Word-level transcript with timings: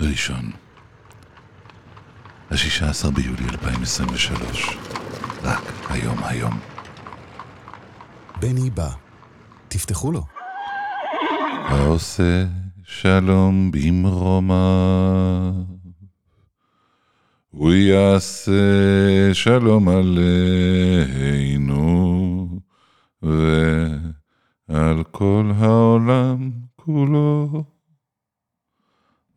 ראשון, 0.00 0.50
ה-16 2.50 3.10
ביולי 3.10 3.44
2023, 3.52 4.78
רק 5.42 5.62
היום 5.88 6.18
היום. 6.24 6.58
בני 8.40 8.70
בא. 8.70 8.88
תפתחו 9.68 10.12
לו. 10.12 10.22
העושה 11.64 12.46
שלום 12.84 13.70
במרומיו, 13.70 14.58
הוא 17.50 17.72
יעשה 17.72 18.54
שלום 19.32 19.88
עלינו 19.88 21.68
ועל 23.22 25.04
כל 25.10 25.52
העולם 25.58 26.50
כולו. 26.76 27.77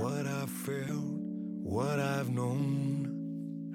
What 0.00 0.26
I've 0.26 0.50
felt, 0.50 1.20
what 1.62 2.00
I've 2.00 2.28
known 2.28 2.90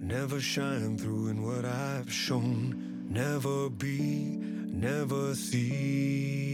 Never 0.06 0.40
shine 0.40 1.00
through 1.00 1.30
in 1.30 1.42
what 1.42 1.66
I've 1.66 2.14
shown. 2.14 3.08
Never 3.10 3.72
be, 3.72 4.38
never 4.38 5.34
see. 5.34 6.45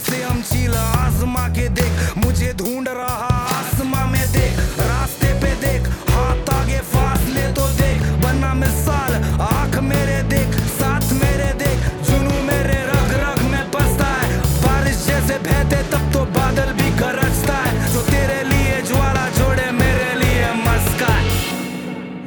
से 0.00 0.22
हम 0.22 0.40
चील 0.42 0.74
आजमा 0.74 1.46
के 1.54 1.68
देख। 1.78 2.16
मुझे 2.16 2.52
ढूंढ 2.58 2.88
रहा 2.88 3.28
आसमा 3.56 4.04
में 4.12 4.26
देख। 4.32 4.58
रास्ते 4.80 5.32
पे 5.42 5.50
देख। 5.64 5.88
हाथ 6.10 6.50
आगे 6.54 6.78
फासले 6.92 7.46
तो 7.54 7.66
देख। 7.80 8.02
बना 8.24 8.52
मिसाल 8.54 9.14
आँख 9.42 9.78
मेरे 9.90 10.22
देख। 10.32 10.54
साथ 10.78 11.12
मेरे 11.22 11.52
देख। 11.62 11.78
जुनू 12.08 12.36
मेरे 12.48 12.78
रग 12.90 13.10
रग 13.22 13.42
में 13.52 13.64
बसता 13.74 14.10
है। 14.22 14.38
बारिश 14.64 15.04
जैसे 15.06 15.38
बहते 15.48 15.82
तब 15.92 16.12
तो 16.12 16.24
बादल 16.38 16.72
भी 16.80 16.90
गरजता 17.00 17.56
है। 17.66 17.92
जो 17.92 18.02
तेरे 18.10 18.42
लिए 18.50 18.80
ज्वाला 18.82 19.28
जोड़े 19.38 19.70
मेरे 19.82 20.10
लिए 20.22 20.52
मस्का 20.66 21.12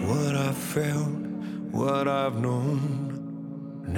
What 0.10 0.34
I've 0.46 0.62
felt, 0.74 1.22
what 1.74 2.06
I've 2.08 2.38
known, 2.46 2.80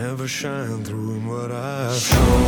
never 0.01 0.27
shine 0.39 0.83
through 0.85 1.19
what 1.29 1.51
I've 1.51 1.99
shown. 2.09 2.44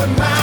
and 0.00 0.16
mine. 0.16 0.37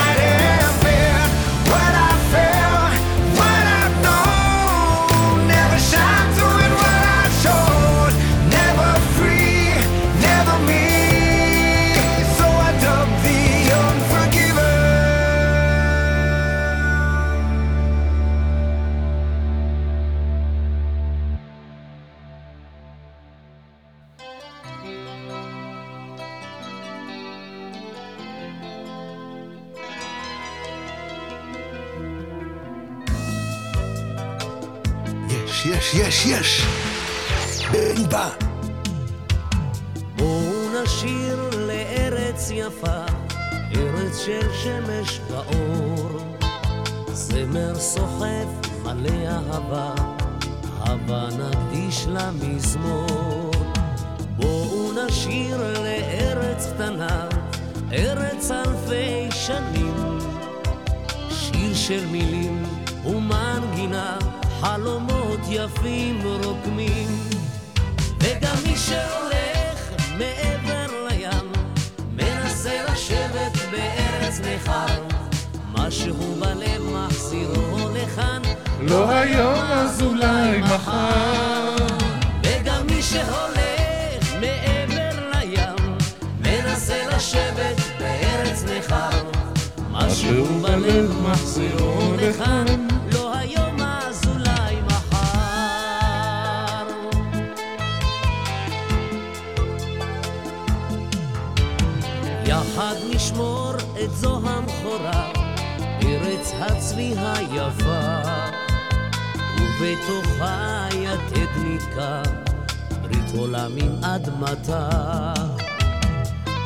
עולם 113.46 113.72
עם 113.78 114.04
אדמתה. 114.04 114.90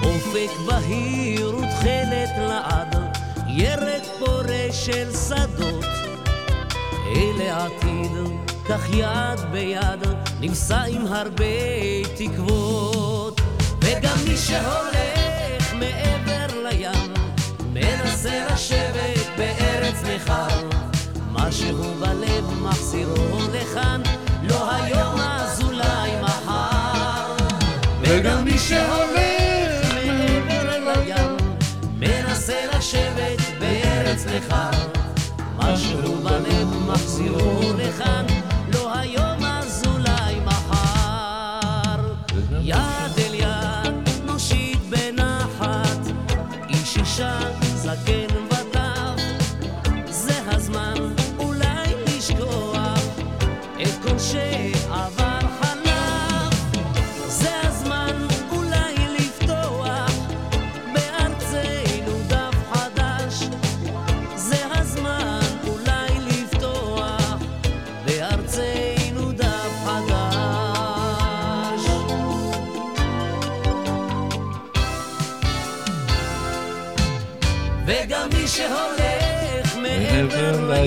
אופק 0.03 0.49
בהיר 0.67 1.55
ותכלת 1.55 2.29
לעד, 2.37 2.95
ירק 3.47 4.03
פורה 4.19 4.67
של 4.71 5.11
שדות. 5.27 5.85
אלה 7.15 7.65
עתיד, 7.65 8.11
כך 8.69 8.89
יד 8.93 9.51
ביד, 9.51 9.99
נישא 10.39 10.83
עם 10.87 11.05
הרבה 11.07 11.45
תקוות. 12.17 13.41
וגם 13.81 14.17
מי 14.27 14.37
שהולך 14.37 15.73
מעבר 15.73 16.69
לים, 16.69 17.13
מנסה 17.73 18.47
לשבת 18.53 19.27
בארץ 19.37 19.95
נכר. 20.15 20.69
משהו 21.31 21.93
בלב 21.99 22.53
מחזירו 22.61 23.39
לכאן, 23.53 24.01
לא 24.43 24.71
היום. 24.71 25.38
וגם 28.11 28.45
מי 28.45 28.57
שהולך 28.57 29.93
מעבר 30.05 30.79
לים, 30.79 31.37
מנסה 31.99 32.55
לשבת 32.77 33.41
בארץ 33.59 34.25
נכר. 34.25 34.69
משהו 35.57 36.15
בלב 36.15 36.87
מחזירו 36.87 37.73
לכאן, 37.77 38.25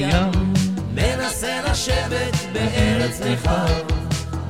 לים, 0.06 0.52
מנסה 0.94 1.61
לשבת 1.71 2.37
בארץ 2.52 3.21
נכר. 3.21 3.82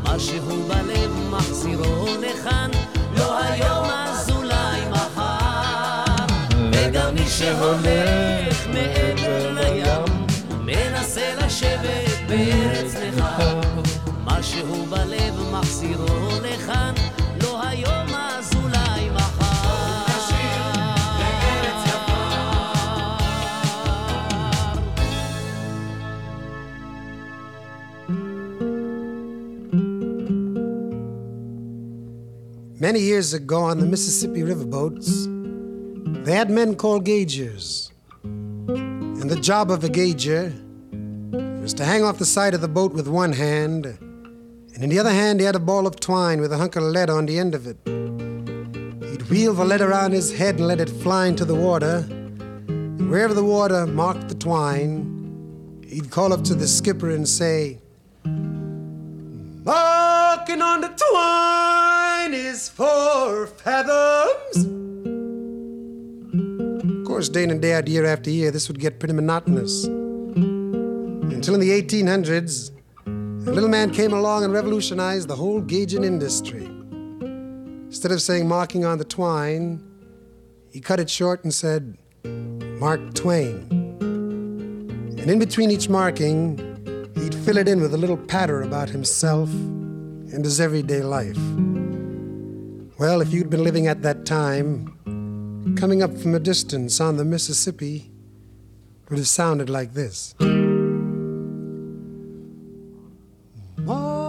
משהו 0.02 0.68
בלב 0.68 1.10
מחזירו 1.30 2.06
לכאן, 2.20 2.70
לא 3.16 3.38
היום 3.38 3.86
אז 3.90 4.30
אולי 4.30 4.80
מחר. 4.90 6.26
וגם 6.72 7.14
מי 7.14 7.26
שהולך 7.28 8.66
מעבר 8.66 9.52
לים, 9.52 10.26
מנסה 10.60 11.34
לשבת 11.38 12.28
בארץ 12.28 12.94
נכר. 13.16 13.60
משהו 14.24 14.86
בלב 14.90 15.50
מחזירו 15.52 16.28
לכאן, 16.42 16.94
Many 32.82 32.98
years 32.98 33.32
ago 33.32 33.62
on 33.62 33.78
the 33.78 33.86
Mississippi 33.86 34.40
riverboats, 34.40 36.24
they 36.24 36.32
had 36.32 36.50
men 36.50 36.74
called 36.74 37.04
gaugers. 37.04 37.92
And 38.24 39.30
the 39.30 39.36
job 39.36 39.70
of 39.70 39.84
a 39.84 39.88
gauger 39.88 40.52
was 41.60 41.74
to 41.74 41.84
hang 41.84 42.02
off 42.02 42.18
the 42.18 42.26
side 42.26 42.54
of 42.54 42.60
the 42.60 42.66
boat 42.66 42.92
with 42.92 43.06
one 43.06 43.34
hand, 43.34 43.86
and 43.86 44.82
in 44.82 44.90
the 44.90 44.98
other 44.98 45.12
hand 45.12 45.38
he 45.38 45.46
had 45.46 45.54
a 45.54 45.60
ball 45.60 45.86
of 45.86 46.00
twine 46.00 46.40
with 46.40 46.52
a 46.52 46.58
hunk 46.58 46.74
of 46.74 46.82
lead 46.82 47.08
on 47.08 47.26
the 47.26 47.38
end 47.38 47.54
of 47.54 47.68
it. 47.68 47.76
He'd 47.86 49.30
wheel 49.30 49.54
the 49.54 49.64
lead 49.64 49.80
around 49.80 50.10
his 50.10 50.36
head 50.36 50.56
and 50.56 50.66
let 50.66 50.80
it 50.80 50.90
fly 50.90 51.26
into 51.26 51.44
the 51.44 51.54
water. 51.54 52.04
And 52.08 53.08
wherever 53.08 53.32
the 53.32 53.44
water 53.44 53.86
marked 53.86 54.28
the 54.28 54.34
twine, 54.34 55.84
he'd 55.86 56.10
call 56.10 56.32
up 56.32 56.42
to 56.42 56.56
the 56.56 56.66
skipper 56.66 57.10
and 57.10 57.28
say, 57.28 57.78
Marking 60.42 60.60
on 60.60 60.80
the 60.80 60.88
twine 60.88 62.34
is 62.34 62.68
four 62.68 63.46
fathoms. 63.46 64.56
Of 66.98 67.04
course, 67.06 67.28
day 67.28 67.44
in 67.44 67.52
and 67.52 67.62
day 67.62 67.74
out, 67.74 67.86
year 67.86 68.04
after 68.04 68.28
year, 68.28 68.50
this 68.50 68.66
would 68.66 68.80
get 68.80 68.98
pretty 68.98 69.14
monotonous. 69.14 69.84
Until 69.84 71.54
in 71.54 71.60
the 71.60 71.70
1800s, 71.70 72.72
a 73.06 73.50
little 73.52 73.68
man 73.68 73.92
came 73.92 74.12
along 74.12 74.42
and 74.42 74.52
revolutionized 74.52 75.28
the 75.28 75.36
whole 75.36 75.60
gauging 75.60 76.02
industry. 76.02 76.64
Instead 77.86 78.10
of 78.10 78.20
saying 78.20 78.48
marking 78.48 78.84
on 78.84 78.98
the 78.98 79.04
twine, 79.04 79.80
he 80.72 80.80
cut 80.80 80.98
it 80.98 81.08
short 81.08 81.44
and 81.44 81.54
said, 81.54 81.96
Mark 82.24 83.14
Twain. 83.14 83.68
And 85.20 85.30
in 85.30 85.38
between 85.38 85.70
each 85.70 85.88
marking, 85.88 86.58
he'd 87.14 87.32
fill 87.32 87.58
it 87.58 87.68
in 87.68 87.80
with 87.80 87.94
a 87.94 87.98
little 87.98 88.16
patter 88.16 88.62
about 88.62 88.88
himself 88.90 89.48
and 90.32 90.44
his 90.44 90.60
everyday 90.60 91.02
life. 91.02 91.38
Well, 92.98 93.20
if 93.20 93.32
you'd 93.32 93.50
been 93.50 93.64
living 93.64 93.86
at 93.86 94.02
that 94.02 94.24
time, 94.24 95.74
coming 95.78 96.02
up 96.02 96.16
from 96.16 96.34
a 96.34 96.40
distance 96.40 97.00
on 97.00 97.16
the 97.16 97.24
Mississippi 97.24 98.10
would 99.08 99.18
have 99.18 99.28
sounded 99.28 99.68
like 99.68 99.94
this. 99.94 100.34
Mark 103.78 104.22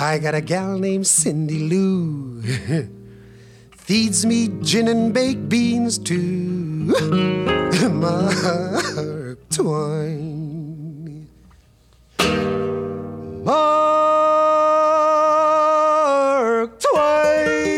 I 0.00 0.18
got 0.18 0.36
a 0.36 0.40
gal 0.40 0.78
named 0.78 1.08
Cindy 1.08 1.58
Lou. 1.58 2.40
Feeds 3.76 4.24
me 4.24 4.46
gin 4.62 4.86
and 4.86 5.12
baked 5.12 5.48
beans 5.48 5.98
too. 5.98 6.94
Mark 7.90 9.38
Twain. 9.50 11.28
Mark 13.44 13.98
Twain. 16.78 17.68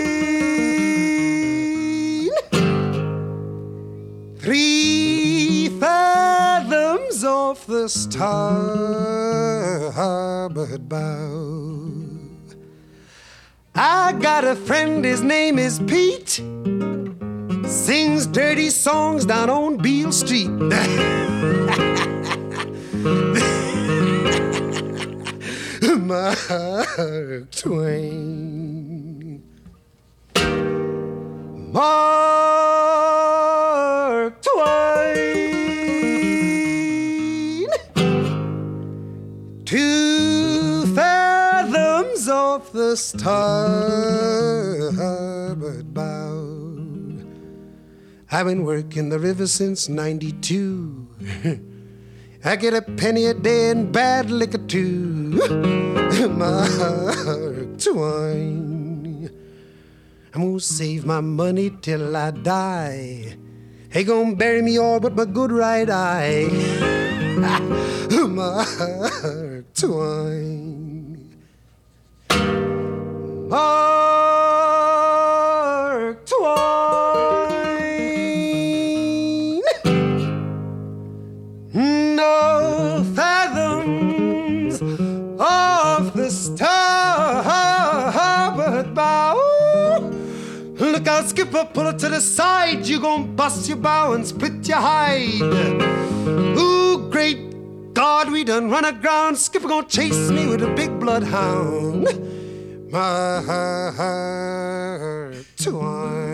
Three 4.36 5.70
fathoms 5.80 7.24
off 7.24 7.66
the 7.66 7.88
starboard 7.88 8.28
bow. 10.86 11.39
Got 14.20 14.44
a 14.44 14.54
friend, 14.54 15.02
his 15.02 15.22
name 15.22 15.58
is 15.58 15.78
Pete. 15.78 16.42
Sings 17.66 18.26
dirty 18.26 18.68
songs 18.68 19.24
down 19.24 19.48
on 19.48 19.78
Beale 19.78 20.12
Street. 20.12 20.50
Mark 25.96 27.50
Twain. 27.50 29.42
Mark 31.72 32.19
starboard 42.96 43.44
bow. 45.94 46.60
I've 48.30 48.46
been 48.46 48.64
working 48.64 49.08
the 49.08 49.18
river 49.18 49.46
since 49.46 49.88
92. 49.88 51.66
I 52.44 52.56
get 52.56 52.74
a 52.74 52.80
penny 52.80 53.26
a 53.26 53.34
day 53.34 53.70
and 53.70 53.92
bad 53.92 54.30
liquor 54.30 54.58
too. 54.58 55.40
Mark 56.30 57.78
Twain. 57.78 59.30
I'm 60.32 60.42
gonna 60.42 60.60
save 60.60 61.04
my 61.04 61.20
money 61.20 61.70
till 61.82 62.16
I 62.16 62.30
die. 62.30 63.36
Ain't 63.92 64.06
gonna 64.06 64.36
bury 64.36 64.62
me 64.62 64.78
all 64.78 65.00
but 65.00 65.16
my 65.16 65.24
good 65.24 65.52
right 65.52 65.90
eye. 65.90 66.48
Mark 68.28 69.74
Twain. 69.74 70.99
Mark 73.50 73.66
Twain. 76.24 76.70
No 82.14 83.04
fathoms 83.16 84.80
off 85.40 86.14
the 86.14 86.30
starboard 86.30 87.34
bow. 88.94 89.34
Look 90.78 91.08
out, 91.08 91.28
skipper, 91.28 91.64
pull 91.74 91.88
it 91.88 91.98
to 91.98 92.08
the 92.08 92.20
side. 92.20 92.86
You 92.86 93.00
gon' 93.00 93.34
bust 93.34 93.68
your 93.68 93.78
bow 93.78 94.12
and 94.12 94.24
split 94.24 94.68
your 94.68 94.78
hide. 94.78 95.42
Ooh, 96.56 97.10
great 97.10 97.94
God, 97.94 98.30
we 98.30 98.44
done 98.44 98.70
run 98.70 98.84
aground. 98.84 99.36
Skipper 99.38 99.66
gon' 99.66 99.88
chase 99.88 100.30
me 100.30 100.46
with 100.46 100.62
a 100.62 100.72
big 100.76 101.00
bloodhound 101.00 102.06
my 102.90 103.40
heart 103.96 105.44
to 105.58 105.78
one. 105.78 106.29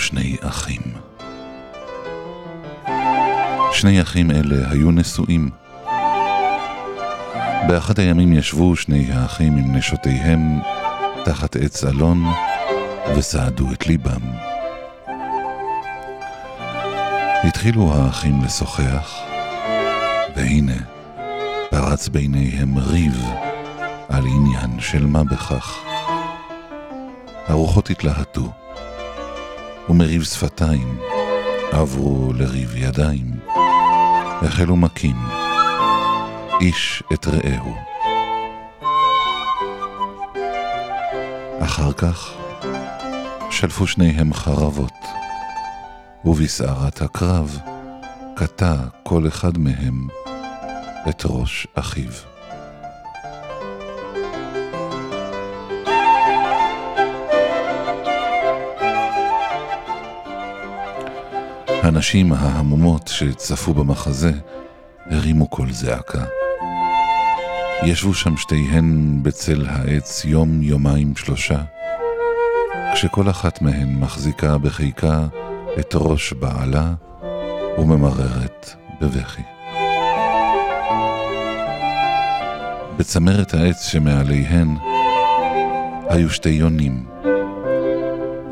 שני 0.00 0.36
אחים. 0.40 0.80
שני 3.72 4.02
אחים 4.02 4.30
אלה 4.30 4.70
היו 4.70 4.90
נשואים. 4.90 5.50
באחד 7.68 7.98
הימים 8.00 8.32
ישבו 8.32 8.76
שני 8.76 9.12
האחים 9.12 9.56
עם 9.56 9.76
נשותיהם 9.76 10.60
תחת 11.24 11.56
עץ 11.56 11.84
אלון 11.84 12.24
וסעדו 13.16 13.72
את 13.72 13.86
ליבם. 13.86 14.20
התחילו 17.44 17.94
האחים 17.94 18.44
לשוחח, 18.44 19.20
והנה 20.36 20.76
פרץ 21.70 22.08
ביניהם 22.08 22.78
ריב 22.78 23.24
על 24.08 24.26
עניין 24.26 24.80
של 24.80 25.06
מה 25.06 25.24
בכך. 25.24 25.78
הרוחות 27.48 27.90
התלהטו, 27.90 28.52
ומריב 29.90 30.22
שפתיים 30.22 30.98
עברו 31.72 32.32
לריב 32.32 32.76
ידיים, 32.76 33.26
החלו 34.42 34.76
מכים, 34.76 35.16
איש 36.60 37.02
את 37.12 37.26
רעהו. 37.26 37.74
אחר 41.60 41.92
כך 41.92 42.34
שלפו 43.50 43.86
שניהם 43.86 44.34
חרבות, 44.34 45.04
ובסערת 46.24 47.02
הקרב 47.02 47.58
קטע 48.36 48.74
כל 49.02 49.28
אחד 49.28 49.58
מהם 49.58 50.08
את 51.08 51.22
ראש 51.24 51.66
אחיו. 51.74 52.12
הנשים 61.90 62.32
ההמומות 62.32 63.08
שצפו 63.08 63.74
במחזה 63.74 64.32
הרימו 65.06 65.48
קול 65.48 65.72
זעקה. 65.72 66.24
ישבו 67.84 68.14
שם 68.14 68.36
שתיהן 68.36 69.18
בצל 69.22 69.66
העץ 69.68 70.24
יום, 70.24 70.62
יומיים, 70.62 71.16
שלושה, 71.16 71.58
כשכל 72.94 73.30
אחת 73.30 73.62
מהן 73.62 73.94
מחזיקה 73.94 74.58
בחיקה 74.58 75.26
את 75.80 75.94
ראש 75.94 76.32
בעלה 76.32 76.92
וממררת 77.78 78.70
בבכי. 79.00 79.42
בצמרת 82.96 83.54
העץ 83.54 83.86
שמעליהן 83.86 84.68
היו 86.08 86.30
שתי 86.30 86.48
יונים. 86.48 87.06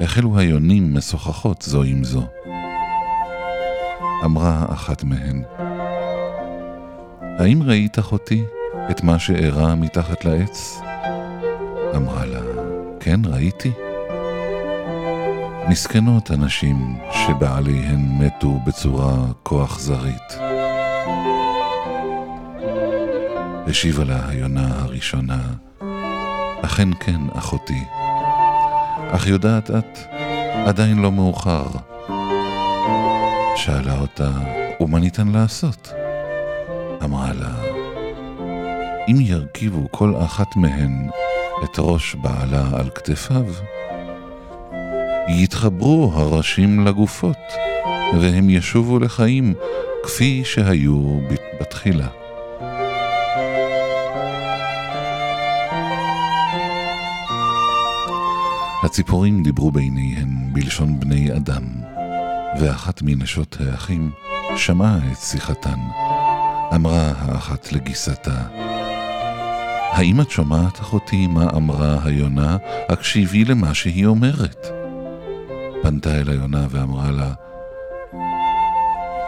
החלו 0.00 0.38
היונים 0.38 0.94
משוחחות 0.94 1.62
זו 1.62 1.82
עם 1.82 2.04
זו. 2.04 2.26
אמרה 4.24 4.64
אחת 4.68 5.04
מהן, 5.04 5.42
האם 7.20 7.62
ראית 7.62 7.98
אחותי 7.98 8.44
את 8.90 9.02
מה 9.02 9.18
שאירע 9.18 9.74
מתחת 9.74 10.24
לעץ? 10.24 10.80
אמרה 11.96 12.26
לה, 12.26 12.40
כן, 13.00 13.20
ראיתי. 13.24 13.72
מסכנות 15.68 16.30
הנשים 16.30 16.98
שבעליהן 17.12 18.08
מתו 18.18 18.60
בצורה 18.66 19.16
כה 19.44 19.64
אכזרית. 19.64 20.38
השיבה 23.66 24.04
לה 24.04 24.28
היונה 24.28 24.68
הראשונה, 24.78 25.40
אכן 26.62 26.88
כן, 27.00 27.20
אחותי. 27.34 27.84
אך 29.10 29.26
יודעת 29.26 29.70
את, 29.70 29.98
עדיין 30.66 30.98
לא 30.98 31.12
מאוחר. 31.12 31.87
שאלה 33.58 34.00
אותה, 34.00 34.30
ומה 34.80 34.98
ניתן 34.98 35.28
לעשות? 35.28 35.92
אמרה 37.04 37.32
לה, 37.32 37.54
אם 39.08 39.16
ירכיבו 39.20 39.88
כל 39.90 40.14
אחת 40.24 40.56
מהן 40.56 41.08
את 41.64 41.78
ראש 41.78 42.14
בעלה 42.14 42.64
על 42.72 42.90
כתפיו, 42.90 43.44
יתחברו 45.28 46.12
הראשים 46.14 46.86
לגופות, 46.86 47.36
והם 48.20 48.50
ישובו 48.50 48.98
לחיים 48.98 49.54
כפי 50.02 50.42
שהיו 50.44 51.20
בתחילה. 51.60 52.08
הציפורים 58.84 59.42
דיברו 59.42 59.70
ביניהן 59.70 60.52
בלשון 60.52 61.00
בני 61.00 61.36
אדם, 61.36 61.77
ואחת 62.60 63.02
מנשות 63.02 63.56
האחים 63.60 64.10
שמעה 64.56 64.98
את 65.12 65.18
שיחתן. 65.18 65.78
אמרה 66.74 67.12
האחת 67.18 67.72
לגיסתה, 67.72 68.42
האם 69.92 70.20
את 70.20 70.30
שומעת, 70.30 70.80
אחותי, 70.80 71.26
מה 71.26 71.46
אמרה 71.56 71.98
היונה? 72.04 72.56
הקשיבי 72.88 73.44
למה 73.44 73.74
שהיא 73.74 74.06
אומרת. 74.06 74.66
פנתה 75.82 76.14
אל 76.14 76.30
היונה 76.30 76.66
ואמרה 76.70 77.10
לה, 77.10 77.32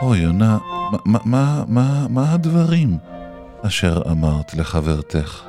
או 0.03 0.15
יונה, 0.15 0.59
מה, 1.05 1.19
מה, 1.25 1.65
מה, 1.69 2.07
מה 2.09 2.33
הדברים 2.33 2.99
אשר 3.63 4.03
אמרת 4.11 4.55
לחברתך? 4.55 5.43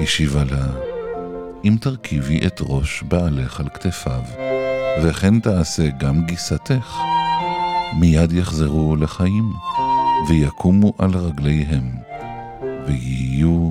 השיבה 0.00 0.44
לה, 0.50 0.66
אם 1.64 1.76
תרכיבי 1.80 2.46
את 2.46 2.60
ראש 2.62 3.02
בעלך 3.02 3.60
על 3.60 3.68
כתפיו, 3.74 4.22
וכן 5.00 5.40
תעשה 5.40 5.88
גם 5.98 6.24
גיסתך, 6.24 6.96
מיד 8.00 8.32
יחזרו 8.32 8.96
לחיים, 8.96 9.52
ויקומו 10.28 10.92
על 10.98 11.10
רגליהם, 11.16 11.90
ויהיו 12.86 13.70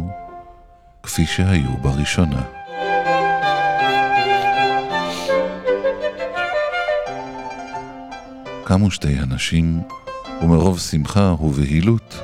כפי 1.04 1.26
שהיו 1.26 1.78
בראשונה. 1.82 2.42
קמו 8.64 8.92
שתי 8.92 9.20
הנשים, 9.20 9.82
ומרוב 10.42 10.80
שמחה 10.80 11.36
ובהילות 11.40 12.22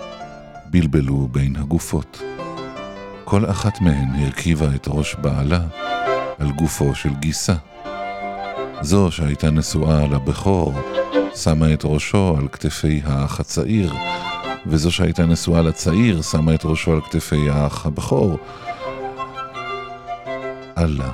בלבלו 0.70 1.28
בין 1.32 1.56
הגופות. 1.56 2.22
כל 3.24 3.50
אחת 3.50 3.82
מהן 3.82 4.16
הרכיבה 4.16 4.76
את 4.76 4.88
ראש 4.88 5.16
בעלה 5.16 5.60
על 6.40 6.52
גופו 6.52 6.96
של 6.96 7.16
גיסה. 7.20 7.56
זו 8.82 9.12
שהייתה 9.12 9.52
נשואה 9.52 10.08
לבכור, 10.08 10.74
שמה 11.36 11.74
את 11.74 11.82
ראשו 11.86 12.36
על 12.38 12.48
כתפי 12.48 13.02
האח 13.06 13.40
הצעיר, 13.40 13.94
וזו 14.66 14.92
שהייתה 14.92 15.26
נשואה 15.26 15.62
לצעיר, 15.62 16.22
שמה 16.22 16.56
את 16.56 16.66
ראשו 16.66 16.94
על 16.94 17.02
כתפי 17.02 17.50
האח 17.50 17.86
הבכור. 17.86 18.38
אללה, 20.78 21.12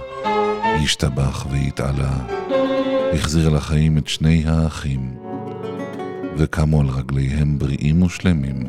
השתבח 0.83 1.45
והתעלה, 1.49 2.13
החזיר 3.13 3.49
לחיים 3.49 3.97
את 3.97 4.07
שני 4.07 4.43
האחים, 4.47 5.13
וקמו 6.37 6.81
על 6.81 6.87
רגליהם 6.87 7.59
בריאים 7.59 8.03
ושלמים. 8.03 8.63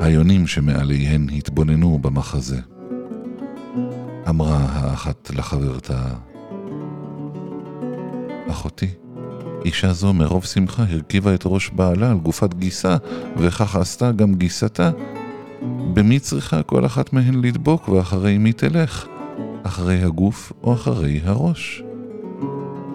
היונים 0.00 0.46
שמעליהן 0.46 1.26
התבוננו 1.32 1.98
במחזה. 1.98 2.77
אמרה 4.28 4.58
האחת 4.58 5.30
לחברתה, 5.30 6.02
אחותי, 8.50 8.88
אישה 9.64 9.92
זו 9.92 10.12
מרוב 10.12 10.44
שמחה 10.44 10.84
הרכיבה 10.88 11.34
את 11.34 11.42
ראש 11.46 11.70
בעלה 11.70 12.10
על 12.10 12.18
גופת 12.18 12.54
גיסה, 12.54 12.96
וכך 13.36 13.76
עשתה 13.76 14.12
גם 14.12 14.34
גיסתה. 14.34 14.90
במי 15.94 16.18
צריכה 16.18 16.62
כל 16.62 16.86
אחת 16.86 17.12
מהן 17.12 17.34
לדבוק, 17.44 17.88
ואחרי 17.88 18.38
מי 18.38 18.52
תלך? 18.52 19.06
אחרי 19.62 20.02
הגוף 20.02 20.52
או 20.62 20.72
אחרי 20.72 21.20
הראש? 21.24 21.82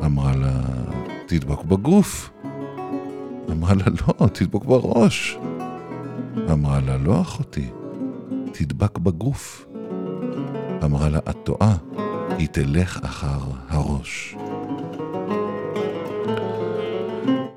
אמרה 0.06 0.36
לה, 0.36 0.62
תדבק 1.28 1.63
בגוף. 1.63 2.30
אמרה 3.52 3.74
לה, 3.74 3.86
לא, 3.86 4.28
תדבק 4.28 4.65
בראש. 4.65 5.38
אמרה 6.52 6.80
לה, 6.80 6.98
לא 6.98 7.22
אחותי, 7.22 7.69
תדבק 8.52 8.98
בגוף. 8.98 9.73
אמרה 10.84 11.10
לה, 11.10 11.19
את 11.30 11.38
טועה, 11.43 11.76
היא 12.38 12.48
תלך 12.48 13.00
אחר 13.04 13.39
הראש. 13.69 14.36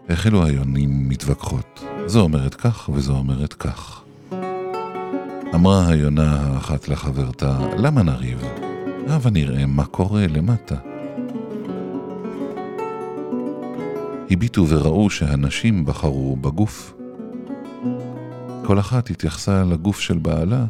החלו 0.09 0.45
היונים 0.45 1.09
מתווכחות, 1.09 1.85
זו 2.07 2.21
אומרת 2.21 2.55
כך 2.55 2.91
וזו 2.93 3.13
אומרת 3.13 3.53
כך. 3.53 4.03
אמרה 5.55 5.89
היונה 5.89 6.41
האחת 6.41 6.89
לחברתה, 6.89 7.59
למה 7.79 8.03
נריב? 8.03 8.45
הבה 9.09 9.31
נראה 9.31 9.67
מה 9.67 9.85
קורה 9.85 10.27
למטה. 10.27 10.77
הביטו 14.31 14.69
וראו 14.69 15.11
שהנשים 15.11 15.85
בחרו 15.85 16.37
בגוף. 16.37 16.95
כל 18.65 18.79
אחת 18.79 19.11
התייחסה 19.11 19.65
לגוף 19.65 20.01
של 20.01 20.19
בעלה, 20.19 20.65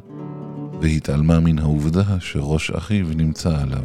והתעלמה 0.81 1.41
מן 1.41 1.59
העובדה 1.59 2.21
שראש 2.21 2.71
אחיו 2.71 3.07
נמצא 3.17 3.62
עליו. 3.62 3.85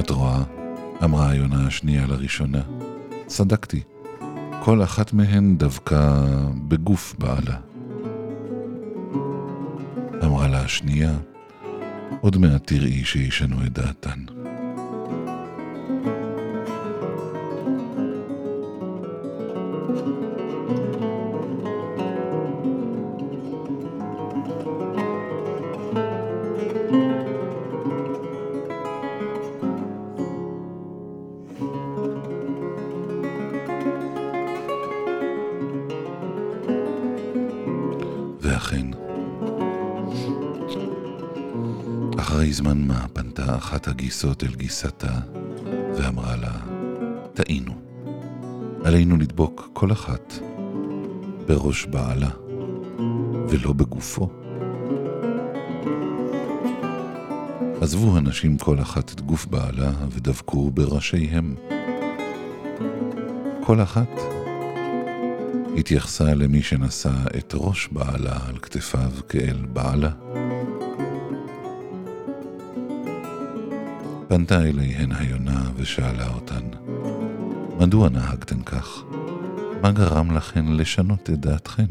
את 0.00 0.10
רואה? 0.10 0.42
אמרה 1.04 1.30
היונה 1.30 1.66
השנייה 1.66 2.06
לראשונה. 2.06 2.62
צדקתי, 3.26 3.82
כל 4.64 4.82
אחת 4.82 5.12
מהן 5.12 5.56
דבקה 5.56 6.24
בגוף 6.68 7.14
בעלה. 7.18 7.56
אמרה 10.24 10.48
לה 10.48 10.60
השנייה, 10.60 11.12
עוד 12.20 12.36
מעט 12.36 12.66
תראי 12.66 13.04
שישנו 13.04 13.64
את 13.66 13.72
דעתן. 13.72 14.29
אחת 43.70 43.88
הגיסות 43.88 44.44
אל 44.44 44.54
גיסתה 44.54 45.18
ואמרה 45.96 46.36
לה, 46.36 46.52
טעינו, 47.34 47.72
עלינו 48.84 49.16
לדבוק 49.16 49.70
כל 49.72 49.92
אחת 49.92 50.34
בראש 51.46 51.86
בעלה 51.86 52.30
ולא 53.48 53.72
בגופו. 53.72 54.30
עזבו 57.80 58.16
הנשים 58.16 58.58
כל 58.58 58.80
אחת 58.80 59.12
את 59.12 59.20
גוף 59.20 59.46
בעלה 59.46 59.90
ודבקו 60.10 60.70
בראשיהם. 60.70 61.54
כל 63.64 63.82
אחת 63.82 64.20
התייחסה 65.76 66.34
למי 66.34 66.62
שנשא 66.62 67.12
את 67.38 67.54
ראש 67.56 67.88
בעלה 67.92 68.36
על 68.48 68.58
כתפיו 68.58 69.10
כאל 69.28 69.66
בעלה. 69.72 70.19
פנתה 74.30 74.62
אליהן 74.62 75.12
היונה 75.12 75.62
ושאלה 75.76 76.28
אותן, 76.28 76.60
מדוע 77.78 78.08
נהגתן 78.08 78.62
כך? 78.62 79.02
מה 79.82 79.92
גרם 79.92 80.30
לכן 80.30 80.64
לשנות 80.66 81.30
את 81.30 81.40
דעתכן? 81.40 81.86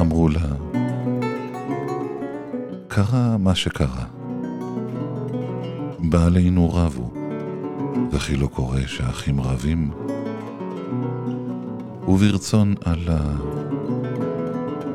אמרו 0.00 0.28
לה, 0.28 0.40
קרה 2.88 3.36
מה 3.38 3.54
שקרה. 3.54 4.04
בעלינו 5.98 6.70
רבו, 6.74 7.12
וכי 8.10 8.36
לא 8.36 8.46
קורה 8.46 8.80
שאחים 8.86 9.40
רבים? 9.40 9.90
וברצון 12.08 12.74
אללה 12.86 13.34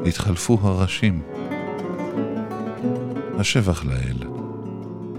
התחלפו 0.06 0.58
הראשים. 0.62 1.37
השבח 3.40 3.86
לאל, 3.86 4.30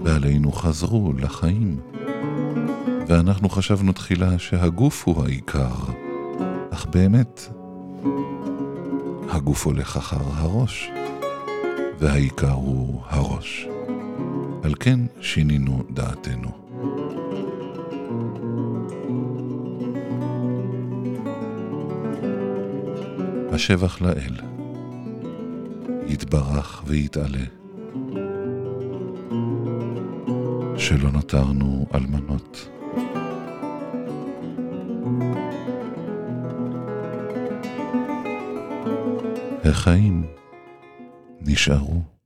ועלינו 0.03 0.51
חזרו 0.51 1.13
לחיים, 1.13 1.79
ואנחנו 3.07 3.49
חשבנו 3.49 3.91
תחילה 3.93 4.39
שהגוף 4.39 5.07
הוא 5.07 5.23
העיקר, 5.25 5.75
אך 6.69 6.85
באמת, 6.85 7.47
הגוף 9.29 9.65
הולך 9.65 9.97
אחר 9.97 10.23
הראש, 10.35 10.89
והעיקר 11.99 12.51
הוא 12.51 13.01
הראש. 13.05 13.67
על 14.63 14.73
כן 14.79 14.99
שינינו 15.21 15.83
דעתנו. 15.89 16.51
השבח 23.51 24.01
לאל, 24.01 24.35
יתברך 26.07 26.83
ויתעלה, 26.85 27.58
שלא 30.89 31.11
נותרנו 31.11 31.85
אלמנות. 31.95 32.69
החיים 39.65 40.27
נשארו. 41.41 42.18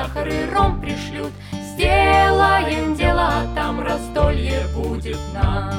Сахар, 0.00 0.28
и 0.28 0.50
ром 0.50 0.80
пришлют. 0.80 1.32
Сделаем 1.52 2.94
дело, 2.94 3.28
а 3.28 3.54
там 3.54 3.80
раздолье 3.80 4.62
будет 4.74 5.18
нам. 5.34 5.74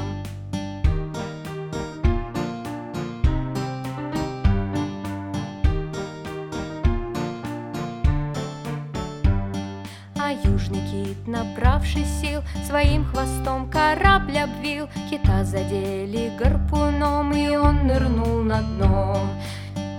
А 10.17 10.31
южный 10.31 10.81
кит, 10.89 11.27
набравший 11.27 12.05
сил, 12.05 12.41
Своим 12.65 13.03
хвостом 13.05 13.69
корабль 13.69 14.37
обвил. 14.37 14.87
Кита 15.09 15.43
задели 15.43 16.31
гарпуном, 16.39 17.33
и 17.33 17.49
он 17.55 17.85
нырнул 17.87 18.43
на 18.43 18.61
дно. 18.61 19.17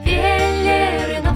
Нам 0.06 0.51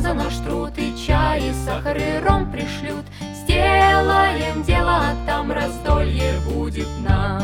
за 0.07 0.15
наш 0.15 0.37
труд 0.37 0.73
и 0.79 0.95
чай, 0.97 1.49
и 1.51 1.53
сахар, 1.53 1.97
и 1.97 2.19
ром 2.25 2.53
пришлют. 2.53 3.05
Сделаем 3.35 4.63
дело, 4.63 4.99
а 5.09 5.17
там 5.27 5.51
раздолье 5.51 6.35
будет 6.49 6.87
нам. 7.01 7.43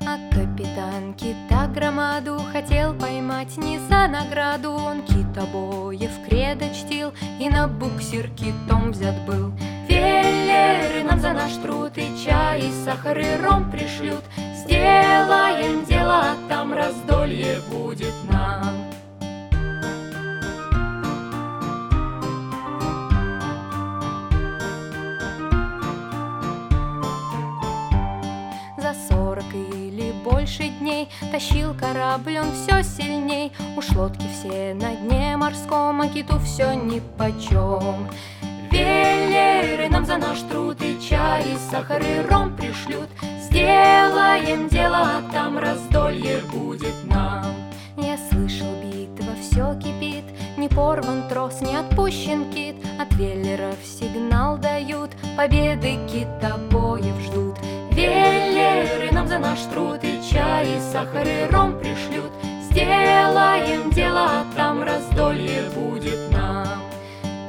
А 0.00 0.16
капитан 0.32 1.12
кита 1.12 1.66
громаду 1.66 2.40
хотел 2.50 2.94
поймать 2.94 3.58
не 3.58 3.78
за 3.78 4.08
награду. 4.08 4.70
Он 4.70 5.02
кит 5.02 5.36
обоев 5.36 6.12
кредо 6.26 6.72
чтил 6.74 7.12
и 7.38 7.50
на 7.50 7.68
буксир 7.68 8.30
китом 8.30 8.92
взят 8.92 9.26
был. 9.26 9.52
Велеры 9.86 11.04
нам 11.04 11.20
за 11.20 11.34
наш 11.34 11.52
труд 11.62 11.92
и 11.96 12.08
чай, 12.24 12.60
и 12.60 12.84
сахар, 12.84 13.18
и 13.18 13.36
ром 13.42 13.70
пришлют. 13.70 14.24
Сделаем 14.56 15.84
дело, 15.84 16.20
а 16.30 16.36
там 16.48 16.72
раздолье 16.72 17.60
будет 17.70 18.14
нам. 18.30 18.87
Больше 30.30 30.68
дней. 30.68 31.08
Тащил 31.32 31.74
корабль 31.74 32.38
он 32.38 32.52
все 32.52 32.82
сильней. 32.82 33.52
Уж 33.76 33.90
лодки 33.90 34.26
все 34.32 34.74
на 34.74 34.94
дне 34.94 35.36
морском 35.36 36.00
А 36.00 36.08
киту 36.08 36.38
все 36.40 36.74
нипочем 36.74 38.08
Велеры 38.70 39.88
нам 39.88 40.04
за 40.04 40.18
наш 40.18 40.40
труд 40.40 40.76
и 40.82 40.98
чай 41.00 41.42
И 41.42 41.70
сахар 41.70 42.02
и 42.02 42.26
ром 42.28 42.54
пришлют. 42.56 43.08
Сделаем 43.40 44.68
дело, 44.68 44.98
а 44.98 45.22
там 45.32 45.58
раздолье 45.58 46.40
будет 46.52 46.94
нам. 47.04 47.46
Я 47.96 48.18
слышал, 48.30 48.68
битва 48.82 49.32
все 49.40 49.74
кипит. 49.78 50.24
Не 50.58 50.68
порван 50.68 51.28
трос, 51.28 51.60
не 51.60 51.76
отпущен 51.76 52.50
кит. 52.52 52.76
От 53.00 53.12
веллеров 53.14 53.78
сигнал 53.84 54.58
дают 54.58 55.10
Победы 55.36 55.98
китобоев 56.08 57.16
ждут 57.26 57.58
Велеры 57.98 59.10
нам 59.10 59.26
за 59.26 59.38
наш 59.40 59.58
труд 59.72 59.98
и 60.04 60.22
чай, 60.22 60.66
и 60.76 60.80
сахар, 60.92 61.26
и 61.26 61.50
ром 61.50 61.76
пришлют. 61.80 62.30
Сделаем 62.62 63.90
дело, 63.90 64.20
а 64.20 64.44
там 64.56 64.84
раздолье 64.84 65.62
будет 65.74 66.30
нам. 66.30 66.80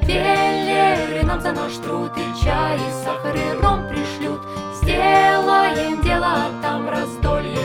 Велеры 0.02 1.24
нам 1.24 1.40
за 1.40 1.52
наш 1.52 1.74
труд 1.74 2.14
и 2.18 2.44
чай, 2.44 2.78
и 2.78 3.04
сахар, 3.04 3.36
и 3.36 3.62
ром 3.62 3.88
пришлют. 3.90 4.42
Сделаем 4.82 6.02
дело, 6.02 6.26
а 6.26 6.62
там 6.64 6.90
раздолье 6.90 7.59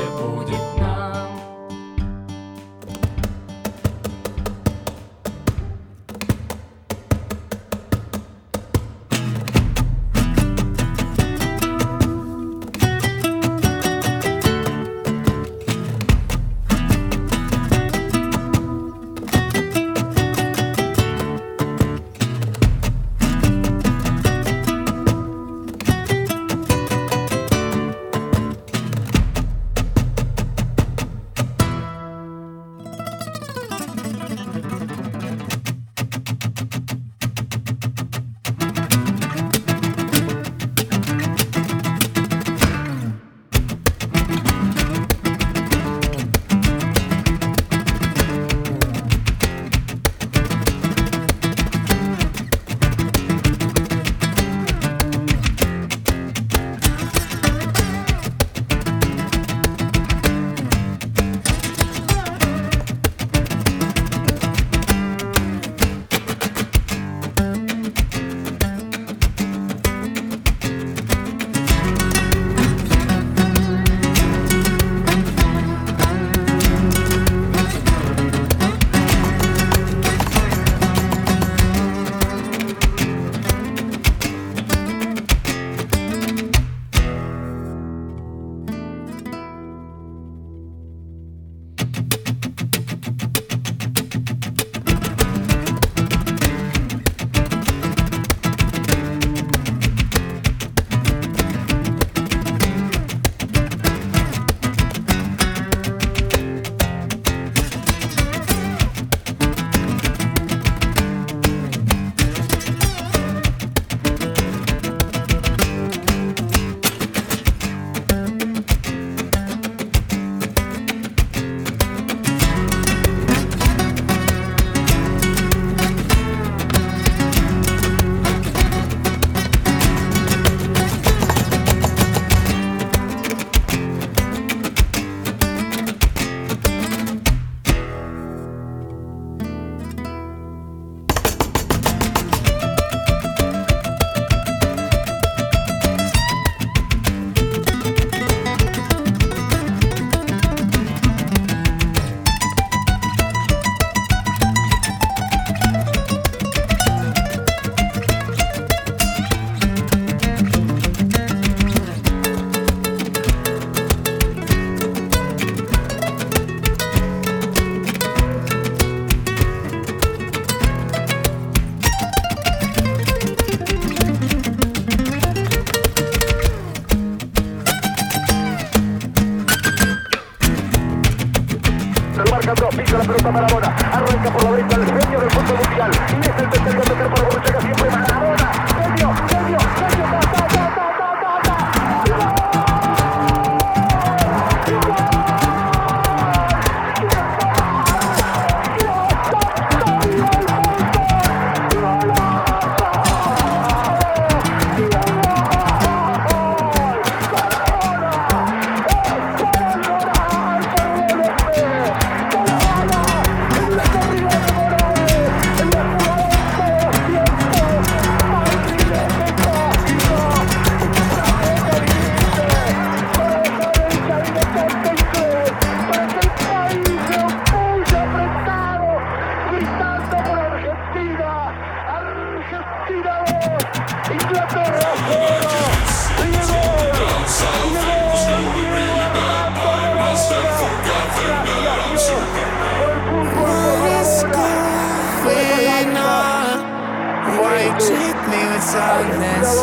silence. 248.74 249.54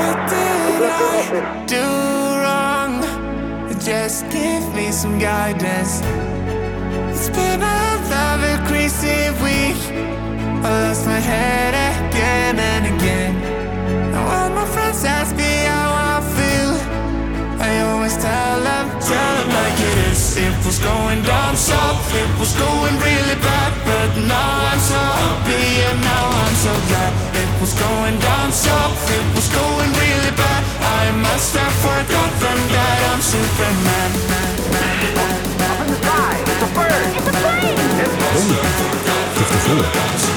What 0.00 0.18
did 0.32 0.82
I 0.88 1.64
do 1.74 1.86
wrong? 2.42 2.94
Just 3.90 4.18
give 4.30 4.64
me 4.74 4.86
some 4.90 5.18
guidance. 5.18 6.00
It's 7.12 7.28
been 7.28 7.60
a 7.60 7.80
rather 8.12 8.56
crazy 8.68 9.20
week. 9.44 9.80
I 10.64 10.68
lost 10.84 11.04
my 11.04 11.20
head 11.32 11.74
again 11.92 12.56
and 12.72 12.84
again. 12.94 13.34
Now 14.12 14.24
all 14.34 14.50
my 14.60 14.66
friends 14.74 15.04
ask 15.04 15.36
me 15.36 15.52
how 15.68 15.93
always 18.04 18.22
tell 18.22 18.60
them, 18.60 18.86
tell 19.00 19.34
them 19.40 19.48
like 19.48 19.80
it 19.80 20.12
is. 20.12 20.36
It 20.36 20.52
was 20.66 20.78
going 20.78 21.22
down 21.22 21.56
south, 21.56 22.04
it 22.12 22.28
was 22.38 22.52
going 22.52 22.96
really 23.00 23.38
bad, 23.40 23.72
but 23.88 24.12
now 24.28 24.68
I'm 24.68 24.78
so 24.78 25.00
happy 25.24 25.64
and 25.88 26.00
now 26.04 26.26
I'm 26.44 26.56
so 26.66 26.74
glad. 26.92 27.12
It 27.32 27.48
was 27.62 27.72
going 27.72 28.18
down 28.20 28.52
south, 28.52 29.00
it 29.08 29.24
was 29.34 29.48
going 29.48 29.90
really 30.04 30.32
bad. 30.36 30.62
I 31.00 31.16
must 31.16 31.56
have 31.56 31.72
forgotten 31.80 32.58
that 32.76 32.98
I'm 33.08 33.22
Superman. 33.24 34.10
Up 35.64 35.80
in 35.80 35.88
the 35.88 35.96
sky, 36.04 36.44
it's 36.44 36.60
a 36.60 36.70
bird, 36.76 37.08
it's 37.16 37.24
a 37.24 37.34
plane. 37.40 37.72
It's 38.04 38.20
54. 40.28 40.33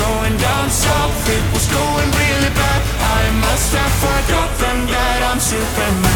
going 0.00 0.36
down 0.36 0.70
south. 0.70 1.28
It 1.28 1.44
was 1.52 1.66
going 1.68 2.10
really 2.22 2.52
bad. 2.60 2.80
I 3.18 3.22
must 3.44 3.70
have 3.78 3.94
forgotten 4.04 4.76
that 4.92 5.20
I'm 5.30 5.40
Superman. 5.40 6.09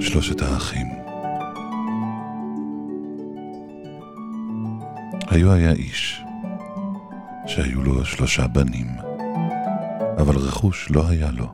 שלושת 0.00 0.42
האחים. 0.42 0.86
היו 5.26 5.52
היה 5.52 5.72
איש 5.72 6.22
שהיו 7.46 7.82
לו 7.82 8.04
שלושה 8.04 8.46
בנים, 8.46 8.86
אבל 10.18 10.36
רכוש 10.36 10.90
לא 10.90 11.08
היה 11.08 11.30
לו, 11.30 11.52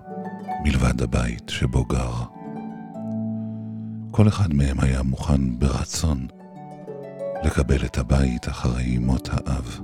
מלבד 0.65 1.03
הבית 1.03 1.49
שבו 1.49 1.85
גר. 1.85 2.13
כל 4.11 4.29
אחד 4.29 4.55
מהם 4.55 4.81
היה 4.81 5.03
מוכן 5.03 5.59
ברצון 5.59 6.27
לקבל 7.45 7.85
את 7.85 7.99
הבית 7.99 8.49
אחרי 8.49 8.99
מות 8.99 9.29
האב. 9.33 9.81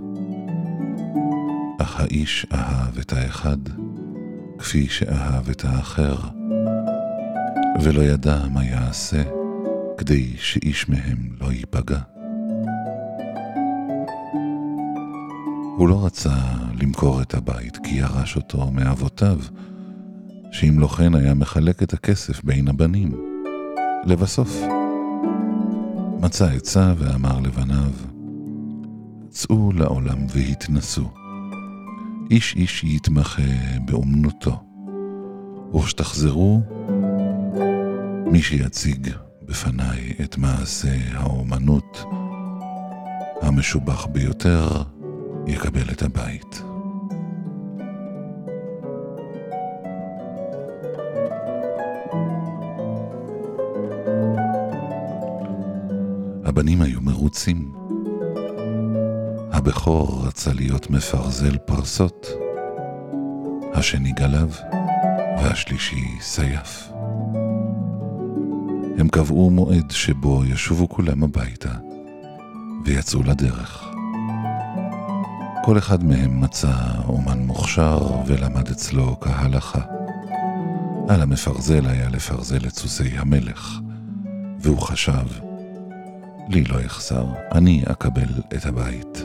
אך 1.81 2.01
האיש 2.01 2.47
אהב 2.53 2.99
את 2.99 3.13
האחד 3.13 3.59
כפי 4.59 4.89
שאהב 4.89 5.49
את 5.49 5.65
האחר. 5.65 6.40
ולא 7.79 8.01
ידע 8.01 8.49
מה 8.53 8.65
יעשה 8.65 9.23
כדי 9.99 10.33
שאיש 10.37 10.89
מהם 10.89 11.29
לא 11.41 11.53
ייפגע. 11.53 11.99
הוא 15.77 15.89
לא 15.89 16.07
רצה 16.07 16.37
למכור 16.83 17.23
את 17.23 17.35
הבית 17.35 17.77
כי 17.77 17.95
ירש 17.95 18.37
אותו 18.37 18.71
מאבותיו, 18.71 19.39
שאם 20.53 20.79
לא 20.79 20.87
כן 20.87 21.15
היה 21.15 21.35
מחלק 21.35 21.83
את 21.83 21.93
הכסף 21.93 22.45
בין 22.45 22.69
הבנים. 22.69 23.13
לבסוף, 24.05 24.61
מצא 26.21 26.47
עצה 26.47 26.95
ואמר 26.99 27.41
לבניו, 27.41 27.91
צאו 29.29 29.73
לעולם 29.73 30.19
והתנסו. 30.29 31.11
איש 32.31 32.57
איש 32.57 32.85
יתמחה 32.85 33.43
באומנותו, 33.85 34.63
וכשתחזרו, 35.75 36.63
מי 38.33 38.43
שיציג 38.43 39.11
בפניי 39.43 40.15
את 40.25 40.39
מעשה 40.39 40.97
האומנות 41.13 42.05
המשובח 43.43 44.07
ביותר, 44.07 44.69
יקבל 45.47 45.91
את 45.93 46.03
הבית. 46.03 46.63
הבנים 56.45 56.83
היו 56.83 57.01
מרוצים. 57.01 57.73
הבכור 59.53 60.27
רצה 60.27 60.53
להיות 60.53 60.91
מפרזל 60.91 61.59
פרסות, 61.59 62.27
השני 63.75 64.13
גלב 64.13 64.59
והשלישי 65.39 66.05
סייף. 66.21 66.90
הם 69.01 69.09
קבעו 69.09 69.51
מועד 69.51 69.91
שבו 69.91 70.45
ישובו 70.45 70.89
כולם 70.89 71.23
הביתה 71.23 71.73
ויצאו 72.85 73.23
לדרך. 73.23 73.89
כל 75.65 75.79
אחד 75.79 76.05
מהם 76.05 76.41
מצא 76.41 76.73
אומן 77.09 77.39
מוכשר 77.39 77.99
ולמד 78.27 78.69
אצלו 78.71 79.21
כהלכה. 79.21 79.81
על 81.09 81.23
המפרזל 81.23 81.87
היה 81.87 82.09
לפרזל 82.09 82.67
את 82.67 82.75
סוסי 82.75 83.09
המלך, 83.19 83.79
והוא 84.61 84.81
חשב, 84.81 85.27
לי 86.49 86.65
לא 86.65 86.81
יחסר, 86.81 87.27
אני 87.53 87.83
אקבל 87.93 88.43
את 88.57 88.67
הבית. 88.67 89.25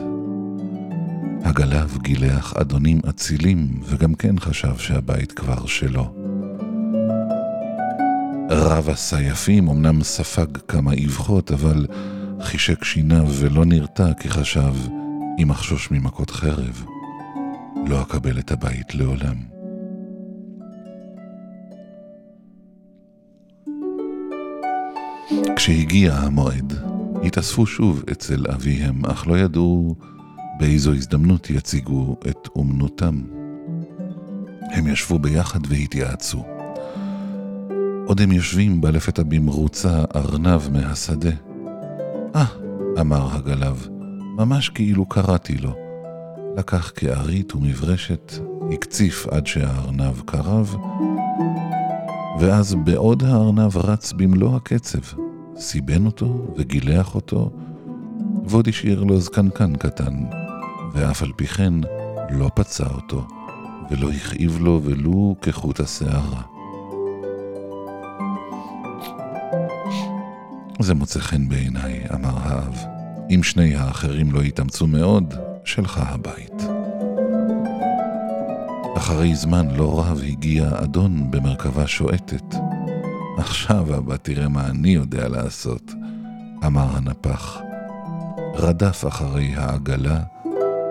הגלב 1.44 1.98
גילח 2.02 2.54
אדונים 2.56 3.00
אצילים, 3.08 3.80
וגם 3.84 4.14
כן 4.14 4.38
חשב 4.38 4.76
שהבית 4.78 5.32
כבר 5.32 5.66
שלו. 5.66 6.15
רב 8.50 8.88
הסייפים 8.88 9.68
אמנם 9.68 10.02
ספג 10.02 10.56
כמה 10.68 10.92
אבחות, 11.06 11.52
אבל 11.52 11.86
חישק 12.40 12.84
שיניו 12.84 13.26
ולא 13.28 13.64
נרתע 13.64 14.14
כי 14.20 14.28
חשב, 14.28 14.74
אם 15.38 15.50
אחשוש 15.50 15.90
ממכות 15.90 16.30
חרב, 16.30 16.84
לא 17.86 18.02
אקבל 18.02 18.38
את 18.38 18.50
הבית 18.50 18.94
לעולם. 18.94 19.34
כשהגיע 25.56 26.14
המועד, 26.14 26.72
התאספו 27.24 27.66
שוב 27.66 28.02
אצל 28.12 28.44
אביהם, 28.54 29.06
אך 29.06 29.26
לא 29.26 29.38
ידעו 29.38 29.94
באיזו 30.58 30.94
הזדמנות 30.94 31.50
יציגו 31.50 32.16
את 32.30 32.48
אומנותם. 32.56 33.22
הם 34.72 34.86
ישבו 34.86 35.18
ביחד 35.18 35.60
והתייעצו. 35.68 36.55
עוד 38.06 38.20
הם 38.20 38.32
יושבים 38.32 38.80
בא 38.80 38.90
לפתע 38.90 39.22
במרוצה 39.22 40.04
ארנב 40.16 40.60
מהשדה. 40.72 41.30
אה, 42.36 42.44
ah, 42.44 43.00
אמר 43.00 43.28
הגלב, 43.32 43.88
ממש 44.36 44.68
כאילו 44.68 45.06
קראתי 45.06 45.56
לו. 45.56 45.74
לקח 46.56 46.92
כארית 46.96 47.54
ומברשת, 47.54 48.32
הקציף 48.72 49.26
עד 49.26 49.46
שהארנב 49.46 50.20
קרב, 50.24 50.76
ואז 52.40 52.74
בעוד 52.74 53.22
הארנב 53.22 53.76
רץ 53.76 54.12
במלוא 54.12 54.56
הקצב, 54.56 55.18
סיבן 55.56 56.06
אותו 56.06 56.46
וגילח 56.56 57.14
אותו, 57.14 57.50
ועוד 58.44 58.68
השאיר 58.68 59.02
לו 59.02 59.20
זקנקן 59.20 59.76
קטן, 59.76 60.14
ואף 60.92 61.22
על 61.22 61.32
פי 61.36 61.46
כן 61.46 61.74
לא 62.30 62.50
פצע 62.54 62.86
אותו, 62.86 63.26
ולא 63.90 64.10
הכאיב 64.10 64.58
לו 64.60 64.80
ולו 64.84 65.36
כחוט 65.42 65.80
השערה. 65.80 66.55
זה 70.80 70.94
מוצא 70.94 71.20
חן 71.20 71.48
בעיניי, 71.48 72.04
אמר 72.14 72.38
האב. 72.42 72.78
אם 73.30 73.42
שני 73.42 73.74
האחרים 73.74 74.32
לא 74.32 74.44
יתאמצו 74.44 74.86
מאוד, 74.86 75.34
שלך 75.64 76.00
הבית. 76.02 76.62
אחרי 78.96 79.34
זמן 79.34 79.66
לא 79.76 80.00
רב 80.00 80.20
הגיע 80.26 80.70
אדון 80.82 81.30
במרכבה 81.30 81.86
שועטת. 81.86 82.54
עכשיו 83.38 83.96
אבא 83.98 84.16
תראה 84.16 84.48
מה 84.48 84.66
אני 84.66 84.88
יודע 84.88 85.28
לעשות, 85.28 85.92
אמר 86.66 86.96
הנפח. 86.96 87.58
רדף 88.54 89.04
אחרי 89.08 89.54
העגלה, 89.56 90.20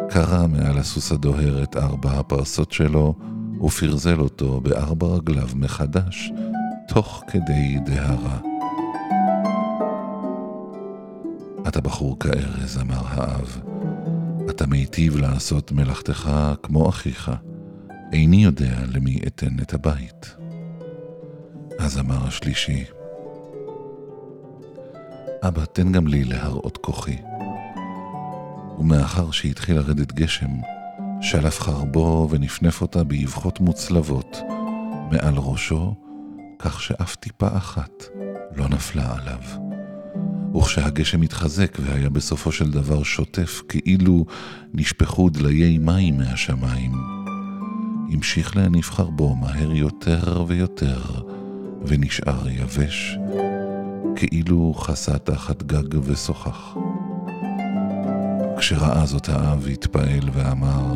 קרע 0.10 0.48
מעל 0.48 0.78
הסוס 0.78 1.12
הדוהר 1.12 1.64
את 1.64 1.78
ארבע 1.78 2.12
הפרסות 2.12 2.72
שלו, 2.72 3.16
ופרזל 3.62 4.20
אותו 4.20 4.62
בארבע 4.62 5.08
רגליו 5.08 5.48
מחדש, 5.56 6.32
תוך 6.88 7.24
כדי 7.28 7.78
דהרה. 7.86 8.55
אתה 11.68 11.82
בחור 11.82 12.20
כארז, 12.20 12.80
אמר 12.82 13.02
האב. 13.06 13.62
אתה 14.50 14.68
מיטיב 14.68 15.18
לעשות 15.18 15.72
מלאכתך 15.72 16.32
כמו 16.64 16.90
אחיך. 16.90 17.32
איני 18.14 18.44
יודע 18.44 18.76
למי 18.88 19.20
אתן 19.28 19.60
את 19.62 19.74
הבית. 19.74 20.36
אז 21.80 22.00
אמר 22.00 22.28
השלישי, 22.28 22.84
אבא, 25.48 25.66
תן 25.66 25.92
גם 25.92 26.08
לי 26.08 26.24
להראות 26.24 26.78
כוחי. 26.78 27.18
ומאחר 28.80 29.32
שהתחיל 29.32 29.76
לרדת 29.76 30.14
גשם, 30.14 30.52
שלף 31.22 31.60
חרבו 31.60 32.28
ונפנף 32.32 32.82
אותה 32.82 33.04
באבחות 33.04 33.60
מוצלבות 33.60 34.38
מעל 35.12 35.34
ראשו, 35.38 35.96
כך 36.60 36.82
שאף 36.82 37.16
טיפה 37.16 37.48
אחת 37.48 38.04
לא 38.56 38.70
נפלה 38.70 39.16
עליו. 39.18 39.65
וכשהגשם 40.58 41.22
התחזק 41.22 41.78
והיה 41.80 42.10
בסופו 42.10 42.52
של 42.52 42.72
דבר 42.72 43.04
שוטף, 43.04 43.62
כאילו 43.70 44.26
נשפכו 44.74 45.30
דליי 45.30 45.78
מים 45.78 46.18
מהשמיים, 46.18 46.92
המשיך 48.14 48.58
להניף 48.58 48.92
חרבו 48.92 49.36
מהר 49.36 49.72
יותר 49.72 50.44
ויותר, 50.48 51.02
ונשאר 51.86 52.50
יבש, 52.50 53.18
כאילו 54.16 54.74
חסה 54.78 55.18
תחת 55.18 55.64
גג 55.64 56.00
ושוחח. 56.04 56.76
כשראה 58.58 59.06
זאת 59.06 59.30
האב 59.30 59.68
התפעל 59.72 60.30
ואמר, 60.34 60.94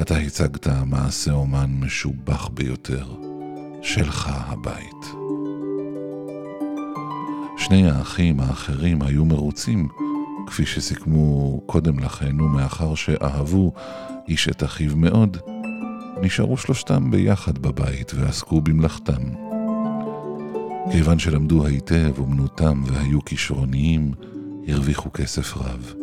אתה 0.00 0.16
הצגת 0.16 0.66
מעשה 0.86 1.32
אומן 1.32 1.70
משובח 1.80 2.48
ביותר, 2.48 3.06
שלך 3.82 4.30
הבית. 4.32 5.21
שני 7.72 7.90
האחים 7.90 8.40
האחרים 8.40 9.02
היו 9.02 9.24
מרוצים, 9.24 9.88
כפי 10.46 10.66
שסיכמו 10.66 11.60
קודם 11.66 11.98
לכן, 11.98 12.40
ומאחר 12.40 12.94
שאהבו 12.94 13.72
איש 14.28 14.48
את 14.48 14.64
אחיו 14.64 14.96
מאוד, 14.96 15.36
נשארו 16.22 16.56
שלושתם 16.56 17.10
ביחד 17.10 17.58
בבית 17.58 18.12
ועסקו 18.14 18.60
במלאכתם. 18.60 19.22
כיוון 20.90 21.18
שלמדו 21.18 21.66
היטב 21.66 22.18
אומנותם 22.18 22.82
והיו 22.86 23.24
כישרוניים, 23.24 24.12
הרוויחו 24.68 25.12
כסף 25.12 25.56
רב. 25.56 25.94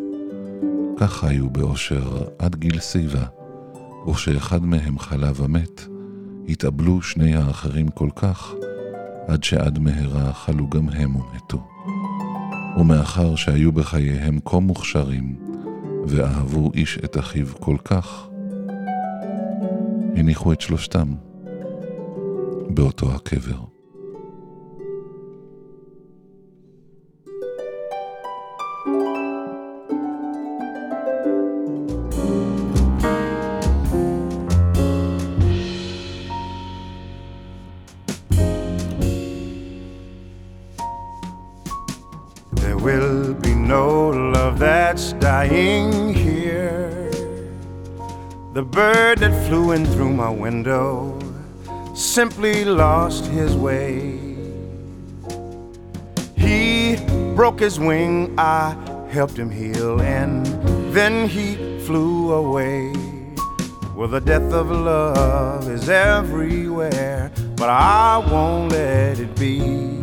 כך 0.97 1.13
חיו 1.13 1.49
באושר 1.49 2.23
עד 2.39 2.55
גיל 2.55 2.79
שיבה, 2.79 3.25
וכשאחד 4.07 4.65
מהם 4.65 4.99
חלה 4.99 5.31
ומת, 5.35 5.87
התאבלו 6.47 7.01
שני 7.01 7.35
האחרים 7.35 7.87
כל 7.87 8.09
כך, 8.15 8.53
עד 9.29 9.43
שעד 9.43 9.79
מהרה 9.79 10.33
חלו 10.33 10.69
גם 10.69 10.89
הם 10.89 11.15
ומתו. 11.15 11.67
ומאחר 12.77 13.35
שהיו 13.35 13.71
בחייהם 13.71 14.39
כה 14.45 14.59
מוכשרים, 14.59 15.35
ואהבו 16.07 16.71
איש 16.73 16.97
את 17.05 17.17
אחיו 17.17 17.47
כל 17.59 17.77
כך, 17.85 18.27
הניחו 20.15 20.53
את 20.53 20.61
שלושתם, 20.61 21.13
באותו 22.69 23.15
הקבר. 23.15 23.68
Flew 49.49 49.71
in 49.71 49.83
through 49.83 50.13
my 50.13 50.29
window 50.29 51.17
simply 51.95 52.63
lost 52.63 53.25
his 53.25 53.55
way. 53.55 54.19
He 56.37 56.97
broke 57.35 57.59
his 57.59 57.79
wing, 57.79 58.35
I 58.37 58.75
helped 59.09 59.39
him 59.39 59.49
heal, 59.49 60.01
and 60.01 60.45
then 60.93 61.27
he 61.27 61.55
flew 61.79 62.31
away. 62.33 62.93
Well, 63.95 64.07
the 64.07 64.21
death 64.21 64.53
of 64.53 64.69
love 64.69 65.67
is 65.67 65.89
everywhere, 65.89 67.31
but 67.55 67.69
I 67.69 68.19
won't 68.31 68.71
let 68.71 69.19
it 69.19 69.35
be. 69.35 69.99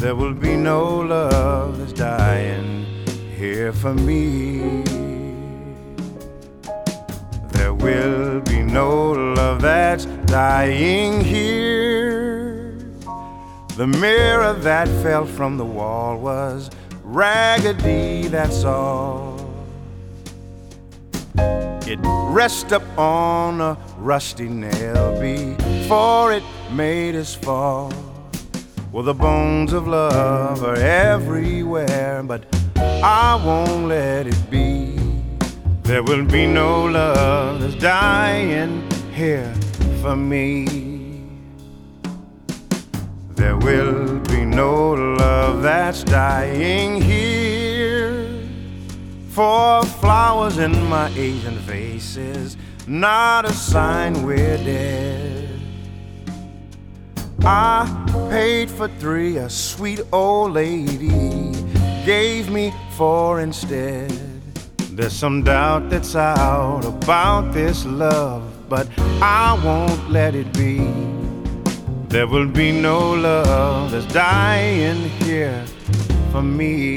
There 0.00 0.14
will 0.14 0.32
be 0.32 0.56
no 0.56 1.00
love 1.00 1.76
that's 1.76 1.92
dying 1.92 2.86
here 3.36 3.74
for 3.74 3.92
me. 3.92 5.05
Will 7.78 8.40
be 8.40 8.62
no 8.62 9.12
love 9.12 9.62
that's 9.62 10.06
dying 10.26 11.22
here. 11.22 12.78
The 13.76 13.86
mirror 13.86 14.54
that 14.54 14.88
fell 15.02 15.26
from 15.26 15.58
the 15.58 15.64
wall 15.64 16.18
was 16.18 16.70
raggedy, 17.04 18.28
that's 18.28 18.64
all. 18.64 19.36
It 21.38 22.00
rests 22.02 22.72
up 22.72 22.82
on 22.98 23.60
a 23.60 23.78
rusty 23.98 24.48
nail 24.48 25.20
before 25.20 26.32
it 26.32 26.42
made 26.72 27.14
us 27.14 27.34
fall. 27.34 27.92
Well, 28.90 29.04
the 29.04 29.14
bones 29.14 29.72
of 29.72 29.86
love 29.86 30.64
are 30.64 30.76
everywhere, 30.76 32.22
but 32.22 32.44
I 32.76 33.40
won't 33.44 33.88
let 33.88 34.26
it 34.26 34.50
be. 34.50 34.95
There 35.86 36.02
will 36.02 36.24
be 36.24 36.48
no 36.48 36.86
love 36.86 37.60
that's 37.60 37.76
dying 37.76 38.90
here 39.12 39.54
for 40.02 40.16
me. 40.16 40.66
There 43.36 43.56
will 43.56 44.18
be 44.18 44.44
no 44.44 44.94
love 44.94 45.62
that's 45.62 46.02
dying 46.02 47.00
here. 47.00 48.26
For 49.28 49.84
flowers 49.84 50.58
in 50.58 50.72
my 50.88 51.08
Asian 51.10 51.60
faces, 51.60 52.56
not 52.88 53.44
a 53.44 53.52
sign 53.52 54.24
we're 54.24 54.58
dead. 54.58 55.60
I 57.44 57.86
paid 58.28 58.72
for 58.72 58.88
three, 58.98 59.36
a 59.36 59.48
sweet 59.48 60.00
old 60.12 60.54
lady 60.54 61.52
gave 62.04 62.50
me 62.50 62.74
four 62.96 63.38
instead. 63.38 64.25
There's 64.96 65.12
some 65.12 65.42
doubt 65.42 65.90
that's 65.90 66.16
out 66.16 66.86
about 66.86 67.52
this 67.52 67.84
love, 67.84 68.42
but 68.66 68.88
I 69.20 69.52
won't 69.62 70.10
let 70.10 70.34
it 70.34 70.50
be. 70.54 70.78
There 72.08 72.26
will 72.26 72.46
be 72.46 72.72
no 72.72 73.12
love 73.12 73.90
that's 73.90 74.06
dying 74.06 75.10
here 75.20 75.66
for 76.32 76.40
me. 76.40 76.96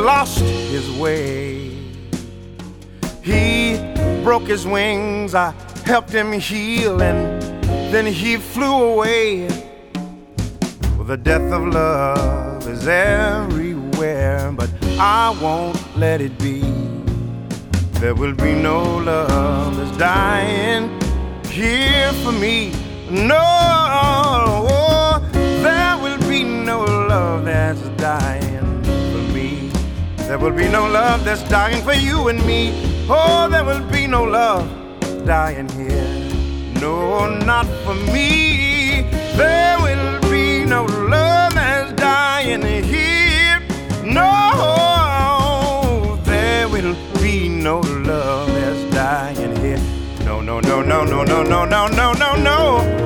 his 0.71 0.89
way. 0.91 1.69
He 3.21 3.77
broke 4.23 4.47
his 4.47 4.65
wings, 4.65 5.35
I 5.35 5.53
helped 5.85 6.11
him 6.11 6.31
heal, 6.31 7.01
and 7.01 7.41
then 7.93 8.05
he 8.05 8.37
flew 8.37 8.93
away. 8.93 9.49
Well, 10.95 11.03
the 11.03 11.17
death 11.17 11.51
of 11.51 11.67
love 11.67 12.65
is 12.69 12.87
everywhere, 12.87 14.53
but 14.53 14.69
I 14.97 15.37
won't 15.41 15.77
let 15.97 16.21
it 16.21 16.39
be. 16.39 16.61
There 17.99 18.15
will 18.15 18.33
be 18.33 18.53
no 18.53 18.81
love 18.97 19.75
that's 19.75 19.97
dying 19.97 20.89
here 21.47 22.13
for 22.23 22.31
me. 22.31 22.71
No, 23.09 23.43
there 25.33 25.97
will 25.97 26.21
be 26.29 26.43
no 26.43 26.85
love 26.85 27.43
that's 27.43 27.81
dying. 28.01 28.40
There 30.31 30.39
will 30.39 30.53
be 30.53 30.69
no 30.69 30.87
love 30.87 31.25
that's 31.25 31.43
dying 31.49 31.83
for 31.83 31.91
you 31.91 32.29
and 32.29 32.41
me. 32.45 32.71
Oh, 33.09 33.49
there 33.51 33.65
will 33.65 33.83
be 33.91 34.07
no 34.07 34.23
love 34.23 34.65
dying 35.25 35.67
here. 35.67 36.07
No, 36.79 37.27
not 37.43 37.65
for 37.83 37.95
me. 37.95 39.01
There 39.35 39.77
will 39.81 40.21
be 40.31 40.63
no 40.63 40.85
love 40.85 41.53
that's 41.53 41.91
dying 41.99 42.61
here. 42.61 43.59
No, 44.05 46.17
there 46.23 46.69
will 46.69 46.95
be 47.21 47.49
no 47.49 47.81
love 47.81 48.47
that's 48.53 48.95
dying 48.95 49.53
here. 49.57 49.81
No, 50.23 50.39
no, 50.39 50.61
no, 50.61 50.81
no, 50.81 51.03
no, 51.03 51.25
no, 51.25 51.43
no, 51.43 51.65
no, 51.65 51.87
no, 51.87 52.13
no, 52.13 52.35
no. 52.35 53.00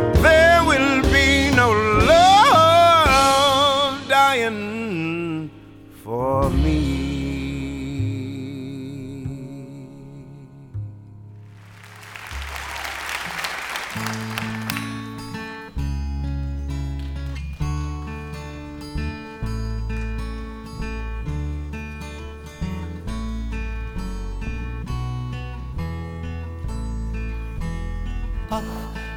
Puff 28.49 28.65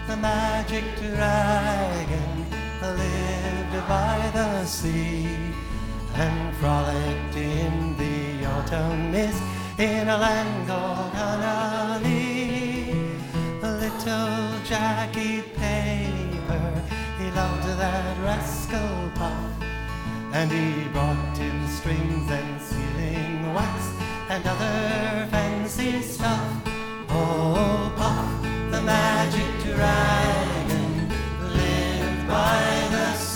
the 0.06 0.16
magic 0.16 0.84
dragon 0.96 2.46
lived 2.80 3.88
by 3.88 4.30
the 4.32 4.64
sea 4.64 5.36
and 6.14 6.56
frolicked 6.56 7.36
in 7.36 7.96
the 7.98 8.46
autumn 8.46 9.12
mist 9.12 9.42
in 9.78 10.08
a 10.08 10.16
land 10.16 10.66
called 10.66 11.12
Hanali. 11.12 12.08
Little 13.60 14.58
Jackie 14.64 15.42
Paper, 15.42 16.82
he 17.18 17.30
loved 17.30 17.68
that 17.78 18.16
rascal 18.24 19.10
Puff, 19.14 19.62
and 20.32 20.50
he 20.50 20.88
brought 20.88 21.36
him 21.36 21.68
strings 21.68 22.30
and 22.30 22.60
sealing 22.62 23.54
wax 23.54 23.92
and 24.30 24.46
other 24.46 25.28
fancy 25.30 26.00
stuff. 26.02 26.62
Oh, 27.10 27.92
Puff, 27.96 28.37
the 28.37 28.37
magic 28.88 29.50
dragon 29.66 31.08
lived 31.52 32.26
by 32.26 32.62
the 32.94 33.27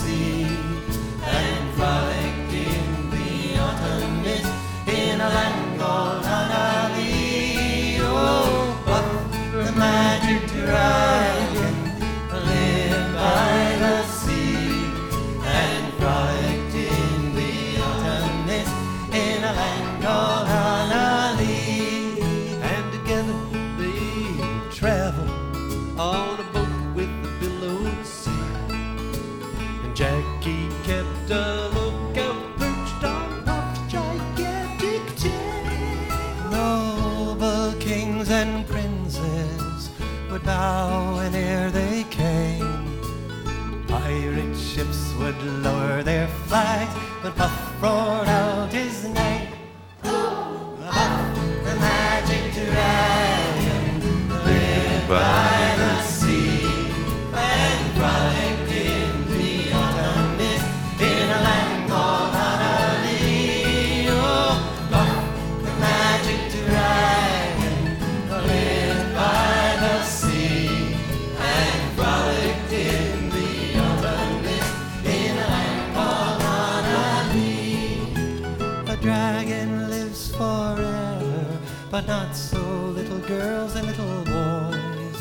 lives 80.13 80.35
forever, 80.35 81.59
but 81.89 82.05
not 82.05 82.35
so 82.35 82.61
little 82.97 83.19
girls 83.19 83.75
and 83.75 83.87
little 83.87 84.23
boys. 84.25 85.17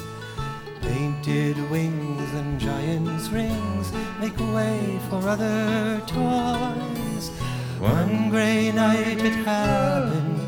Painted 0.83 1.57
wings 1.71 2.31
and 2.35 2.61
giants' 2.61 3.29
rings 3.31 3.91
make 4.21 4.39
way 4.55 5.01
for 5.09 5.27
other 5.27 6.03
toys. 6.07 7.31
One 7.79 8.29
gray 8.29 8.71
night 8.71 9.19
it 9.25 9.37
happened, 9.47 10.41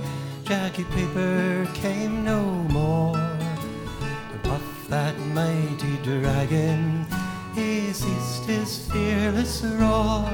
Jackie 0.45 0.84
Paper 0.84 1.66
came 1.72 2.22
no 2.22 2.42
more. 2.78 3.16
And 3.16 4.42
Puff, 4.42 4.88
that 4.90 5.18
mighty 5.32 5.97
dragon, 6.03 7.07
he 7.55 7.92
ceased 7.95 8.45
his 8.45 8.90
fearless 8.90 9.62
roar. 9.62 10.28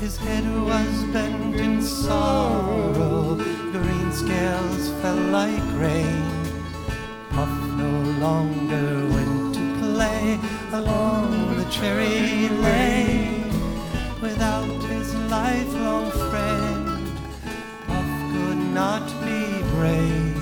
His 0.00 0.16
head 0.16 0.44
was 0.64 1.04
bent 1.12 1.56
in 1.56 1.82
sorrow, 1.82 3.34
green 3.72 4.12
scales 4.12 4.90
fell 5.02 5.16
like 5.16 5.68
rain. 5.74 6.22
Puff 7.30 7.50
no 7.76 7.90
longer 8.20 9.08
went 9.12 9.54
to 9.56 9.78
play 9.80 10.38
along 10.72 11.56
the 11.56 11.64
cherry 11.64 12.48
lane 12.48 13.50
without 14.22 14.70
his 14.84 15.12
lifelong 15.28 16.12
friend. 16.30 17.10
Puff 17.88 18.10
could 18.32 18.62
not 18.72 19.04
be 19.26 19.62
brave, 19.74 20.40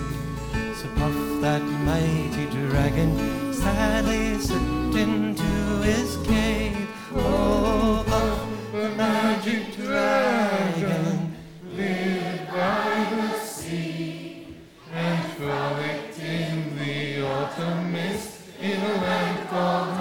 so 0.76 0.86
Puff, 0.96 1.16
that 1.40 1.62
mighty 1.62 2.44
dragon, 2.50 3.10
sadly 3.54 4.38
slipped 4.38 4.96
into 4.96 5.80
his 5.82 6.18
cave. 6.26 6.90
Oh 7.14 7.95
and 14.92 15.32
frolicked 15.32 16.18
in 16.18 16.76
the 16.78 17.22
autumn 17.24 17.92
mist 17.92 18.40
in 18.60 18.80
a 18.80 18.94
land 19.02 19.48
called 19.48 19.95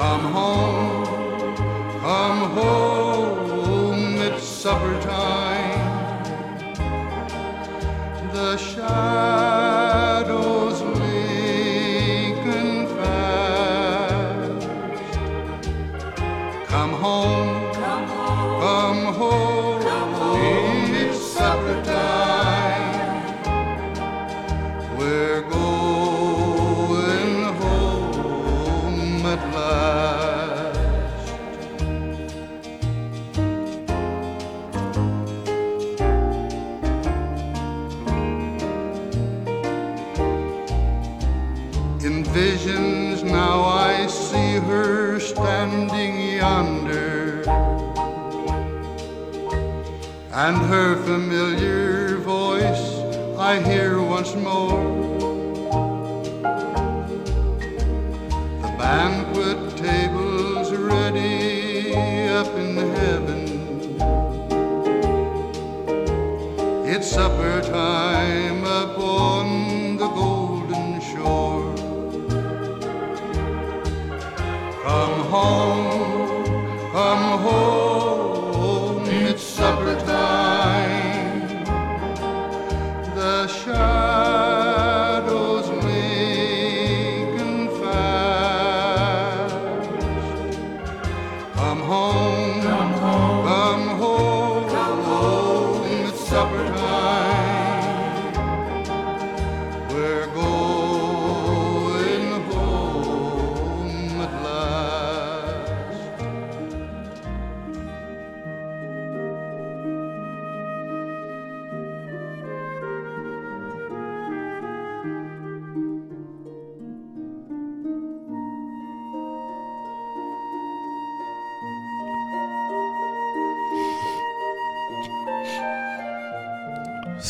Come 0.00 0.32
home, 0.32 1.04
come 2.00 2.50
home. 2.54 2.89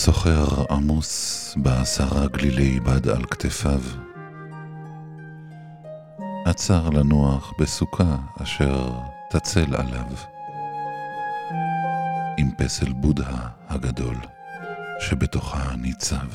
סוחר 0.02 0.64
עמוס 0.70 1.54
בעשרה 1.56 2.26
גלילי 2.26 2.80
בד 2.80 3.08
על 3.08 3.24
כתפיו. 3.30 3.80
עצר 6.46 6.90
לנוח 6.90 7.52
בסוכה 7.58 8.16
אשר 8.42 8.90
תצל 9.30 9.74
עליו. 9.74 10.06
עם 12.36 12.50
פסל 12.58 12.92
בודהה 12.92 13.48
הגדול 13.68 14.16
שבתוכה 15.00 15.76
ניצב. 15.76 16.28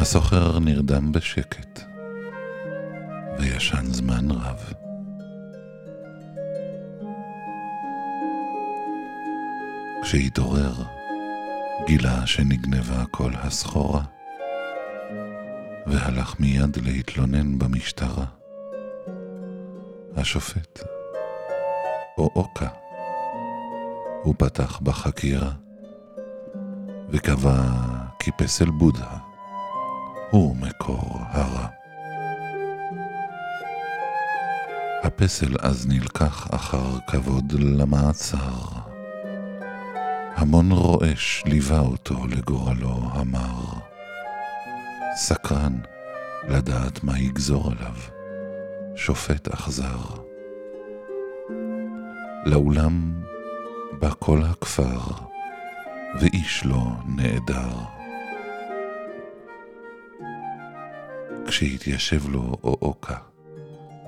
הסוחר 0.00 0.58
נרדם 0.58 1.12
בשקט, 1.12 1.80
וישן 3.38 3.84
זמן 3.84 4.30
רב. 4.30 4.89
כשהתעורר, 10.10 10.72
גילה 11.86 12.26
שנגנבה 12.26 13.04
כל 13.10 13.30
הסחורה, 13.34 14.02
והלך 15.86 16.40
מיד 16.40 16.76
להתלונן 16.76 17.58
במשטרה. 17.58 18.24
השופט, 20.16 20.80
אוקה, 22.18 22.68
הוא 24.22 24.34
פתח 24.38 24.80
בחקירה, 24.82 25.52
וקבע 27.10 27.62
כי 28.18 28.30
פסל 28.38 28.70
בודהה 28.70 29.18
הוא 30.30 30.56
מקור 30.56 31.18
הרע. 31.28 31.66
הפסל 35.02 35.56
אז 35.60 35.86
נלקח 35.86 36.54
אחר 36.54 36.98
כבוד 37.06 37.52
למעצר. 37.52 38.79
המון 40.40 40.72
רועש 40.72 41.42
ליווה 41.46 41.80
אותו 41.80 42.26
לגורלו 42.26 43.00
המר. 43.12 43.62
סקרן 45.16 45.78
לדעת 46.48 47.04
מה 47.04 47.18
יגזור 47.18 47.72
עליו, 47.72 47.94
שופט 48.96 49.48
אכזר. 49.48 49.98
לאולם 52.46 53.22
בא 53.98 54.10
כל 54.18 54.42
הכפר, 54.42 55.00
ואיש 56.20 56.62
לא 56.64 56.86
נעדר. 57.16 57.70
כשהתיישב 61.46 62.28
לו 62.28 62.56
אוקה 62.64 63.16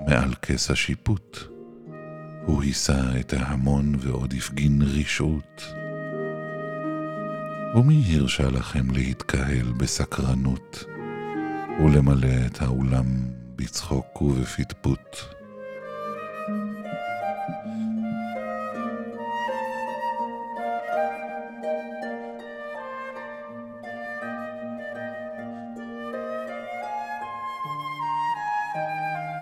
מעל 0.07 0.35
כס 0.43 0.71
השיפוט, 0.71 1.39
הוא 2.47 2.63
הישא 2.63 3.21
את 3.21 3.33
ההמון 3.33 3.95
ועוד 3.99 4.35
הפגין 4.39 4.83
רשעות. 4.83 5.82
ומי 7.75 8.05
הרשה 8.17 8.51
לכם 8.51 8.91
להתקהל 8.91 9.73
בסקרנות 9.77 10.85
ולמלא 11.85 12.47
את 12.47 12.63
האולם 12.63 13.07
בצחוק 13.57 14.23
ובפטפוט? 14.23 15.17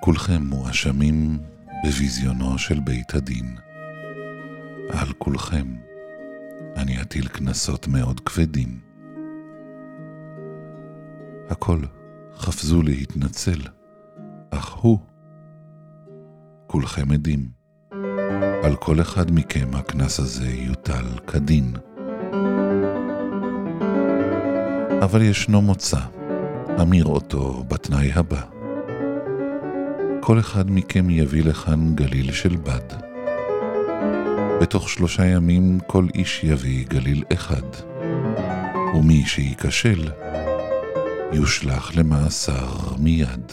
כולכם 0.01 0.43
מואשמים 0.43 1.39
בביזיונו 1.85 2.59
של 2.59 2.81
בית 2.81 3.14
הדין. 3.14 3.57
על 4.89 5.12
כולכם 5.18 5.66
אני 6.77 7.03
אטיל 7.03 7.29
קנסות 7.29 7.89
מאוד 7.89 8.21
כבדים. 8.21 8.81
הכל 11.51 11.79
חפזו 12.37 12.83
להתנצל, 12.83 13.61
אך 14.51 14.73
הוא, 14.73 14.99
כולכם 16.66 17.12
עדים. 17.12 17.61
על 18.62 18.77
כל 18.77 19.01
אחד 19.01 19.31
מכם 19.31 19.68
הקנס 19.75 20.21
הזה 20.21 20.49
יוטל 20.49 21.18
כדין. 21.27 21.73
אבל 25.03 25.23
ישנו 25.23 25.62
מוצא, 25.62 26.01
אמיר 26.83 27.05
אותו 27.05 27.64
בתנאי 27.68 28.12
הבא. 28.12 28.43
כל 30.21 30.39
אחד 30.39 30.71
מכם 30.71 31.11
יביא 31.11 31.45
לכאן 31.45 31.95
גליל 31.95 32.33
של 32.33 32.57
בד. 32.57 33.09
בתוך 34.61 34.88
שלושה 34.88 35.26
ימים 35.26 35.78
כל 35.86 36.06
איש 36.14 36.40
יביא 36.44 36.86
גליל 36.88 37.24
אחד, 37.32 37.62
ומי 38.94 39.22
שייכשל, 39.26 40.11
יושלך 41.32 41.90
למאסר 41.96 42.68
מיד. 42.98 43.52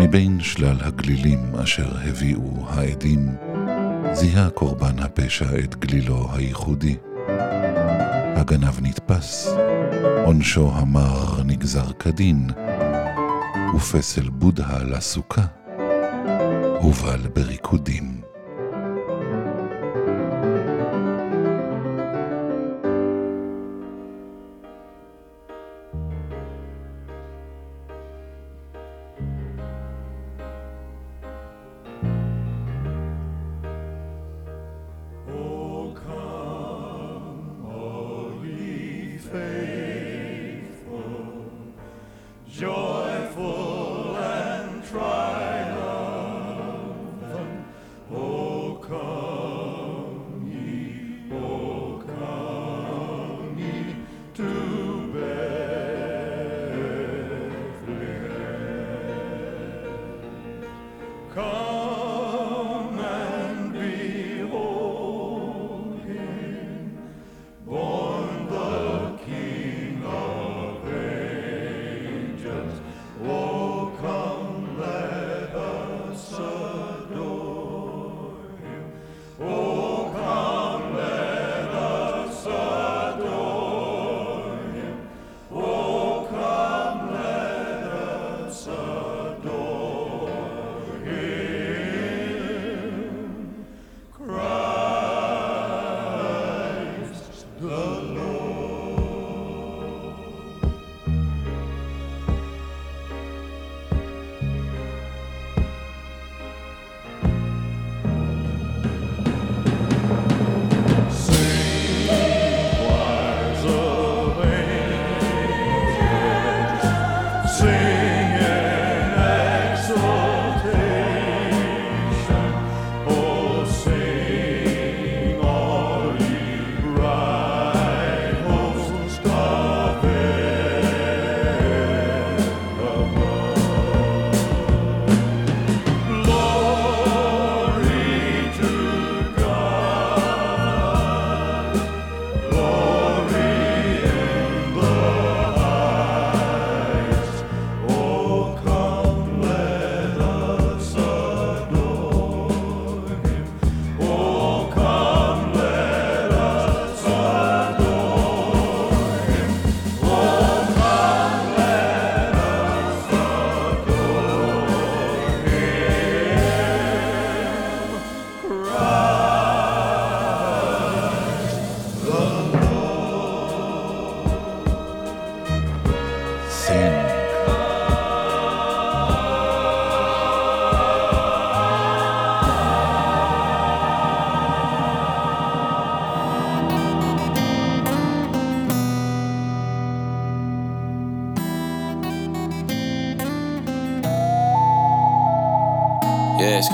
מבין 0.00 0.40
שלל 0.40 0.76
הגלילים 0.80 1.54
אשר 1.62 1.96
הביאו 2.04 2.66
העדים, 2.68 3.28
זיהה 4.12 4.50
קורבן 4.50 4.98
הפשע 4.98 5.58
את 5.58 5.74
גלילו 5.74 6.28
הייחודי. 6.32 6.96
הגנב 8.36 8.80
נתפס, 8.82 9.48
עונשו 10.24 10.72
המר 10.74 11.42
נגזר 11.44 11.92
כדין, 11.92 12.50
ופסל 13.74 14.28
בודהה 14.28 14.84
לסוכה 14.84 15.61
הובל 16.82 17.28
בריקודים. 17.34 18.31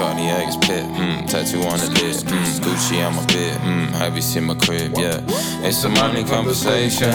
Eggs 0.01 0.57
pit, 0.59 0.85
mm, 0.85 1.27
tattoo 1.27 1.61
on 1.63 1.79
the 1.81 1.91
lip, 1.91 2.15
mm, 2.31 2.61
Gucci 2.61 3.05
on 3.05 3.17
my 3.17 3.27
bed, 3.27 3.59
mm, 3.61 3.89
have 3.99 4.15
you 4.15 4.23
seen 4.23 4.45
my 4.45 4.55
crib? 4.55 4.97
Yeah, 4.97 5.21
it's 5.67 5.83
a 5.83 5.89
money 5.89 6.23
conversation. 6.23 7.11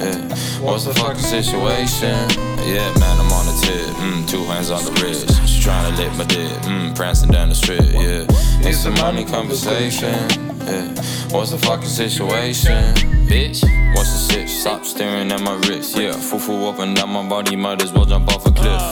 Yeah, 0.00 0.16
what's 0.60 0.86
the 0.86 0.94
fucking 0.94 1.20
situation? 1.20 2.16
Yeah, 2.64 2.90
man, 2.98 3.20
I'm 3.20 3.30
on 3.32 3.44
the 3.44 3.60
tip, 3.60 3.96
mm, 3.96 4.28
two 4.30 4.44
hands 4.44 4.70
on 4.70 4.82
the 4.82 4.92
wrist. 5.02 5.46
She 5.46 5.60
trying 5.60 5.94
to 5.94 6.02
lick 6.02 6.12
my 6.16 6.24
dick, 6.24 6.50
mm, 6.62 6.96
prancing 6.96 7.30
down 7.30 7.50
the 7.50 7.54
strip. 7.54 7.84
Yeah, 7.92 8.24
it's 8.66 8.84
a 8.86 8.90
money 8.92 9.26
conversation. 9.26 10.14
Yeah, 10.64 10.88
what's 11.30 11.50
the 11.50 11.58
fucking 11.58 11.88
situation? 11.88 12.94
Bitch, 13.28 13.62
what's 13.94 14.10
the 14.12 14.18
sip? 14.18 14.48
Stop 14.48 14.86
staring 14.86 15.30
at 15.32 15.42
my 15.42 15.56
wrist. 15.68 15.98
Yeah, 15.98 16.12
foo 16.12 16.66
up 16.66 16.78
and 16.78 16.96
down 16.96 17.10
my 17.10 17.28
body, 17.28 17.56
might 17.56 17.82
as 17.82 17.92
well 17.92 18.06
jump 18.06 18.28
off 18.28 18.46
a 18.46 18.52
cliff. 18.52 18.91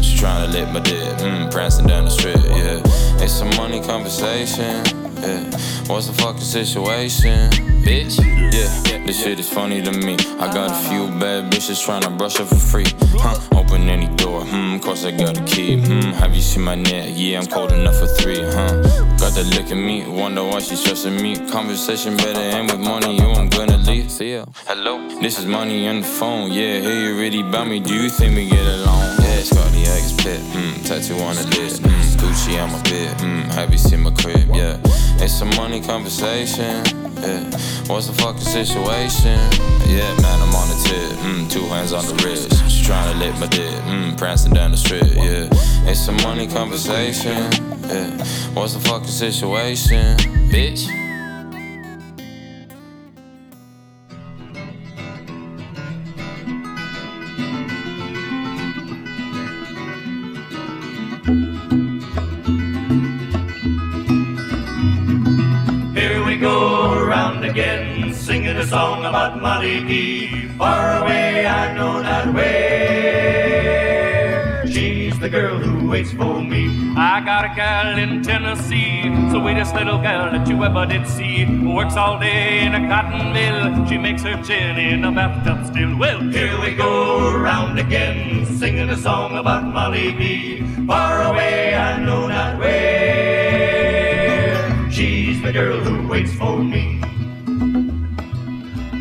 She 0.21 0.27
tryna 0.27 0.53
lick 0.53 0.69
my 0.69 0.79
dick, 0.81 1.17
mm, 1.17 1.51
prancing 1.51 1.87
down 1.87 2.05
the 2.05 2.11
strip. 2.11 2.37
Yeah, 2.45 2.79
it's 3.23 3.41
a 3.41 3.45
money 3.57 3.81
conversation. 3.81 4.85
Yeah, 5.17 5.41
what's 5.87 6.05
the 6.05 6.13
fucking 6.13 6.41
situation? 6.41 7.49
Bitch, 7.81 8.19
yeah, 8.53 9.03
this 9.03 9.19
shit 9.19 9.39
is 9.39 9.49
funny 9.49 9.81
to 9.81 9.91
me. 9.91 10.13
I 10.39 10.53
got 10.53 10.69
a 10.69 10.89
few 10.89 11.07
bad 11.19 11.51
bitches 11.51 11.83
trying 11.83 12.03
to 12.03 12.11
brush 12.11 12.39
up 12.39 12.49
for 12.49 12.55
free. 12.55 12.85
Huh, 13.13 13.39
open 13.57 13.89
any 13.89 14.15
door, 14.15 14.45
hmm, 14.45 14.77
course 14.77 15.05
I 15.05 15.11
got 15.11 15.39
a 15.39 15.43
key. 15.43 15.79
Hmm, 15.79 16.11
have 16.11 16.35
you 16.35 16.41
seen 16.43 16.65
my 16.65 16.75
neck? 16.75 17.13
Yeah, 17.15 17.39
I'm 17.39 17.47
cold 17.47 17.71
enough 17.71 17.97
for 17.97 18.05
three, 18.05 18.43
huh? 18.43 18.81
Got 19.17 19.33
that 19.33 19.47
look 19.57 19.71
at 19.71 19.77
me, 19.77 20.07
wonder 20.07 20.43
why 20.43 20.59
she's 20.59 20.81
stressing 20.81 21.19
me. 21.19 21.49
Conversation 21.49 22.15
better 22.17 22.41
end 22.41 22.69
with 22.69 22.79
money, 22.79 23.17
you 23.17 23.31
I'm 23.31 23.49
gonna 23.49 23.70
leave. 23.81 24.11
See 24.11 24.33
ya. 24.33 24.45
Hello, 24.67 25.07
this 25.21 25.39
is 25.39 25.45
money 25.45 25.87
on 25.87 26.01
the 26.01 26.07
phone. 26.07 26.51
Yeah, 26.51 26.79
hey, 26.79 27.03
you 27.03 27.17
really 27.17 27.41
about 27.41 27.67
me? 27.67 27.79
Do 27.79 27.93
you 27.93 28.09
think 28.09 28.35
we 28.35 28.49
get 28.49 28.65
along? 28.65 29.17
Yeah, 29.21 29.41
Scotty 29.41 29.83
Eggs 29.83 30.13
pit, 30.21 30.39
hmm, 30.53 30.83
tattoo 30.83 31.15
on 31.19 31.35
the 31.35 31.45
list, 31.57 31.81
hmm, 31.81 31.89
Gucci 32.19 32.61
on 32.61 32.71
my 32.71 32.81
bed, 32.83 33.19
hmm, 33.21 33.41
have 33.51 33.71
you 33.71 33.77
seen 33.77 34.01
my 34.01 34.11
crib? 34.11 34.49
Yeah, 34.53 34.77
it's 35.19 35.41
a 35.41 35.45
money 35.45 35.81
conversation. 35.81 36.83
Yeah, 37.21 37.43
what's 37.87 38.07
the 38.07 38.13
fucking 38.13 38.41
situation? 38.41 39.37
Yeah, 39.87 40.09
man, 40.21 40.41
I'm 40.41 40.55
on 40.55 40.67
the 40.69 40.79
tip, 40.85 41.17
mm, 41.19 41.51
two 41.51 41.65
hands 41.73 41.93
on 41.93 42.05
the 42.05 42.15
wrist. 42.23 42.51
She 42.69 42.83
tryna 42.83 43.17
lick 43.19 43.37
my 43.39 43.47
dick, 43.47 43.73
mm, 43.85 44.17
prancing 44.17 44.53
down 44.53 44.71
the 44.71 44.77
strip. 44.77 45.03
Yeah, 45.15 45.47
it's 45.89 46.07
a 46.07 46.11
money 46.11 46.47
conversation. 46.47 47.49
Yeah, 47.87 48.09
what's 48.53 48.73
the 48.73 48.79
fucking 48.79 49.07
situation, 49.07 50.17
bitch? 50.49 51.00
Molly 69.39 69.83
D. 69.85 70.47
Far 70.57 71.03
away, 71.03 71.45
I 71.45 71.73
know 71.73 72.01
not 72.01 72.33
where. 72.33 73.61
She's 74.67 75.17
the 75.19 75.29
girl 75.29 75.57
who 75.57 75.89
waits 75.89 76.11
for 76.13 76.41
me. 76.41 76.69
I 76.97 77.21
got 77.23 77.45
a 77.45 77.49
gal 77.55 77.97
in 77.97 78.21
Tennessee, 78.23 79.03
sweetest 79.31 79.73
little 79.75 79.99
gal 80.01 80.31
that 80.31 80.47
you 80.47 80.63
ever 80.63 80.85
did 80.85 81.07
see. 81.07 81.45
Works 81.65 81.95
all 81.95 82.19
day 82.19 82.65
in 82.65 82.75
a 82.75 82.87
cotton 82.87 83.31
mill. 83.33 83.85
She 83.87 83.97
makes 83.97 84.23
her 84.23 84.41
chin 84.43 84.77
in 84.77 85.03
a 85.05 85.11
bathtub 85.11 85.65
still. 85.67 85.95
Well, 85.97 86.19
Here 86.21 86.59
we 86.59 86.75
go 86.75 87.33
around 87.35 87.79
again, 87.79 88.45
singing 88.45 88.89
a 88.89 88.97
song 88.97 89.37
about 89.37 89.63
Molly 89.65 90.11
B. 90.13 90.61
Far 90.85 91.23
away, 91.31 91.73
I 91.75 91.97
know 92.03 92.27
not 92.27 92.57
where. 92.59 93.91
She's 94.91 95.41
the 95.41 95.51
girl 95.53 95.79
who 95.79 96.07
waits 96.07 96.33
for 96.33 96.61
me. 96.63 97.00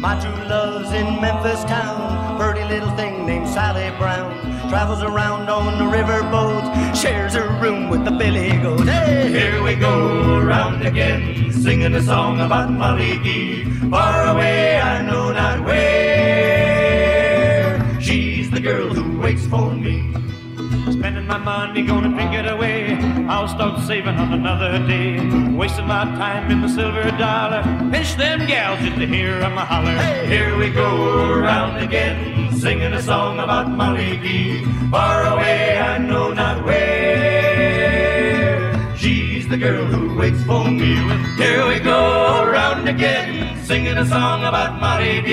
My 0.01 0.19
true 0.19 0.45
love's 0.49 0.91
in 0.93 1.21
Memphis 1.21 1.63
town. 1.65 2.39
Pretty 2.39 2.65
little 2.65 2.91
thing 2.97 3.27
named 3.27 3.47
Sally 3.47 3.91
Brown. 3.99 4.33
Travels 4.71 5.03
around 5.03 5.51
on 5.51 5.77
the 5.77 5.85
riverboat. 5.85 6.97
Shares 6.97 7.35
her 7.35 7.51
room 7.61 7.91
with 7.91 8.07
the 8.07 8.11
Billy 8.11 8.57
Goat. 8.63 8.87
Hey! 8.89 9.29
Here 9.31 9.63
we 9.63 9.75
go 9.75 10.39
around 10.39 10.87
again, 10.87 11.53
singing 11.53 11.95
a 11.95 12.03
song 12.03 12.41
about 12.41 12.71
Molly 12.71 13.19
D. 13.19 13.65
Far 13.91 14.29
away, 14.35 14.81
I 14.81 15.03
know 15.03 15.33
not 15.35 15.63
where. 15.67 16.81
She's 18.01 18.51
the 18.51 18.61
girl 18.61 18.89
who 18.95 19.21
waits 19.21 19.47
for 19.49 19.71
me. 19.75 20.15
spending 20.91 21.27
my 21.27 21.37
money, 21.37 21.83
gonna 21.83 22.09
drink 22.09 22.33
it 22.33 22.47
away. 22.49 22.80
I'll 23.31 23.47
start 23.47 23.79
saving 23.87 24.17
on 24.17 24.33
another 24.33 24.85
day. 24.89 25.21
Wasting 25.55 25.87
my 25.87 26.03
time 26.19 26.51
in 26.51 26.63
the 26.63 26.69
silver 26.69 27.09
dollar. 27.13 27.63
Pinch 27.93 28.17
them 28.17 28.45
gals 28.49 28.81
just 28.81 28.99
to 28.99 29.07
hear 29.07 29.35
'em 29.41 29.57
a 29.57 29.65
holler. 29.65 29.97
Here 30.27 30.57
we 30.59 30.69
go 30.69 30.91
around 31.31 31.77
again, 31.79 32.17
singing 32.63 32.93
a 32.93 33.01
song 33.01 33.39
about 33.39 33.71
Molly 33.71 34.19
D. 34.25 34.65
Far 34.91 35.19
away, 35.33 35.79
I 35.79 35.99
know 35.99 36.33
not 36.33 36.65
where. 36.67 37.95
She's 38.97 39.47
the 39.47 39.57
girl 39.57 39.85
who 39.85 40.19
waits 40.19 40.43
for 40.43 40.65
me. 40.65 40.97
Here 41.39 41.65
we 41.71 41.79
go 41.79 42.01
around 42.47 42.89
again, 42.89 43.57
singing 43.63 43.97
a 43.97 44.07
song 44.07 44.43
about 44.43 44.81
Molly 44.81 45.23
D. 45.29 45.31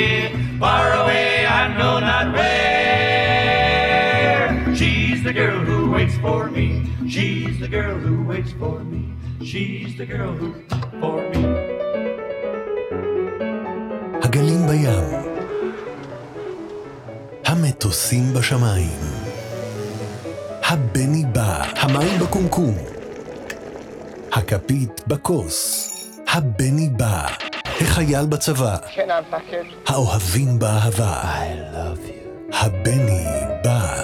Far 0.59 0.93
away, 1.01 1.47
I 1.47 1.63
know 1.77 1.97
not 1.97 2.27
where. 2.37 3.97
She's 4.75 5.23
the 5.23 5.33
girl 5.33 5.59
who 5.69 5.76
waits 5.95 6.17
for 6.23 6.41
me. 6.57 6.67
She's 7.13 7.55
the 7.63 7.69
girl 7.77 7.97
who 8.05 8.15
waits 8.31 8.51
for 8.59 8.77
me. 8.91 9.03
She's 9.49 9.91
the 9.99 10.05
girl 10.13 10.33
who 10.39 10.47
for 11.01 11.19
me. 11.31 11.43
הגלים 14.23 14.67
בים. 14.67 15.03
המטוסים 17.45 18.33
בשמיים. 18.33 18.99
הבני 20.65 21.25
בא, 21.25 21.63
המים 21.75 22.19
בקומקום. 22.19 22.75
הכפית 24.31 25.07
בכוס. 25.07 25.87
הבני 26.27 26.89
בא, 26.89 27.27
החייל 27.81 28.25
בצבא. 28.25 28.77
האוהבים 29.87 30.59
באהבה. 30.59 31.21
I 31.21 31.75
love 31.75 32.09
you. 32.09 32.55
הבני 32.55 33.25
בא. 33.63 34.03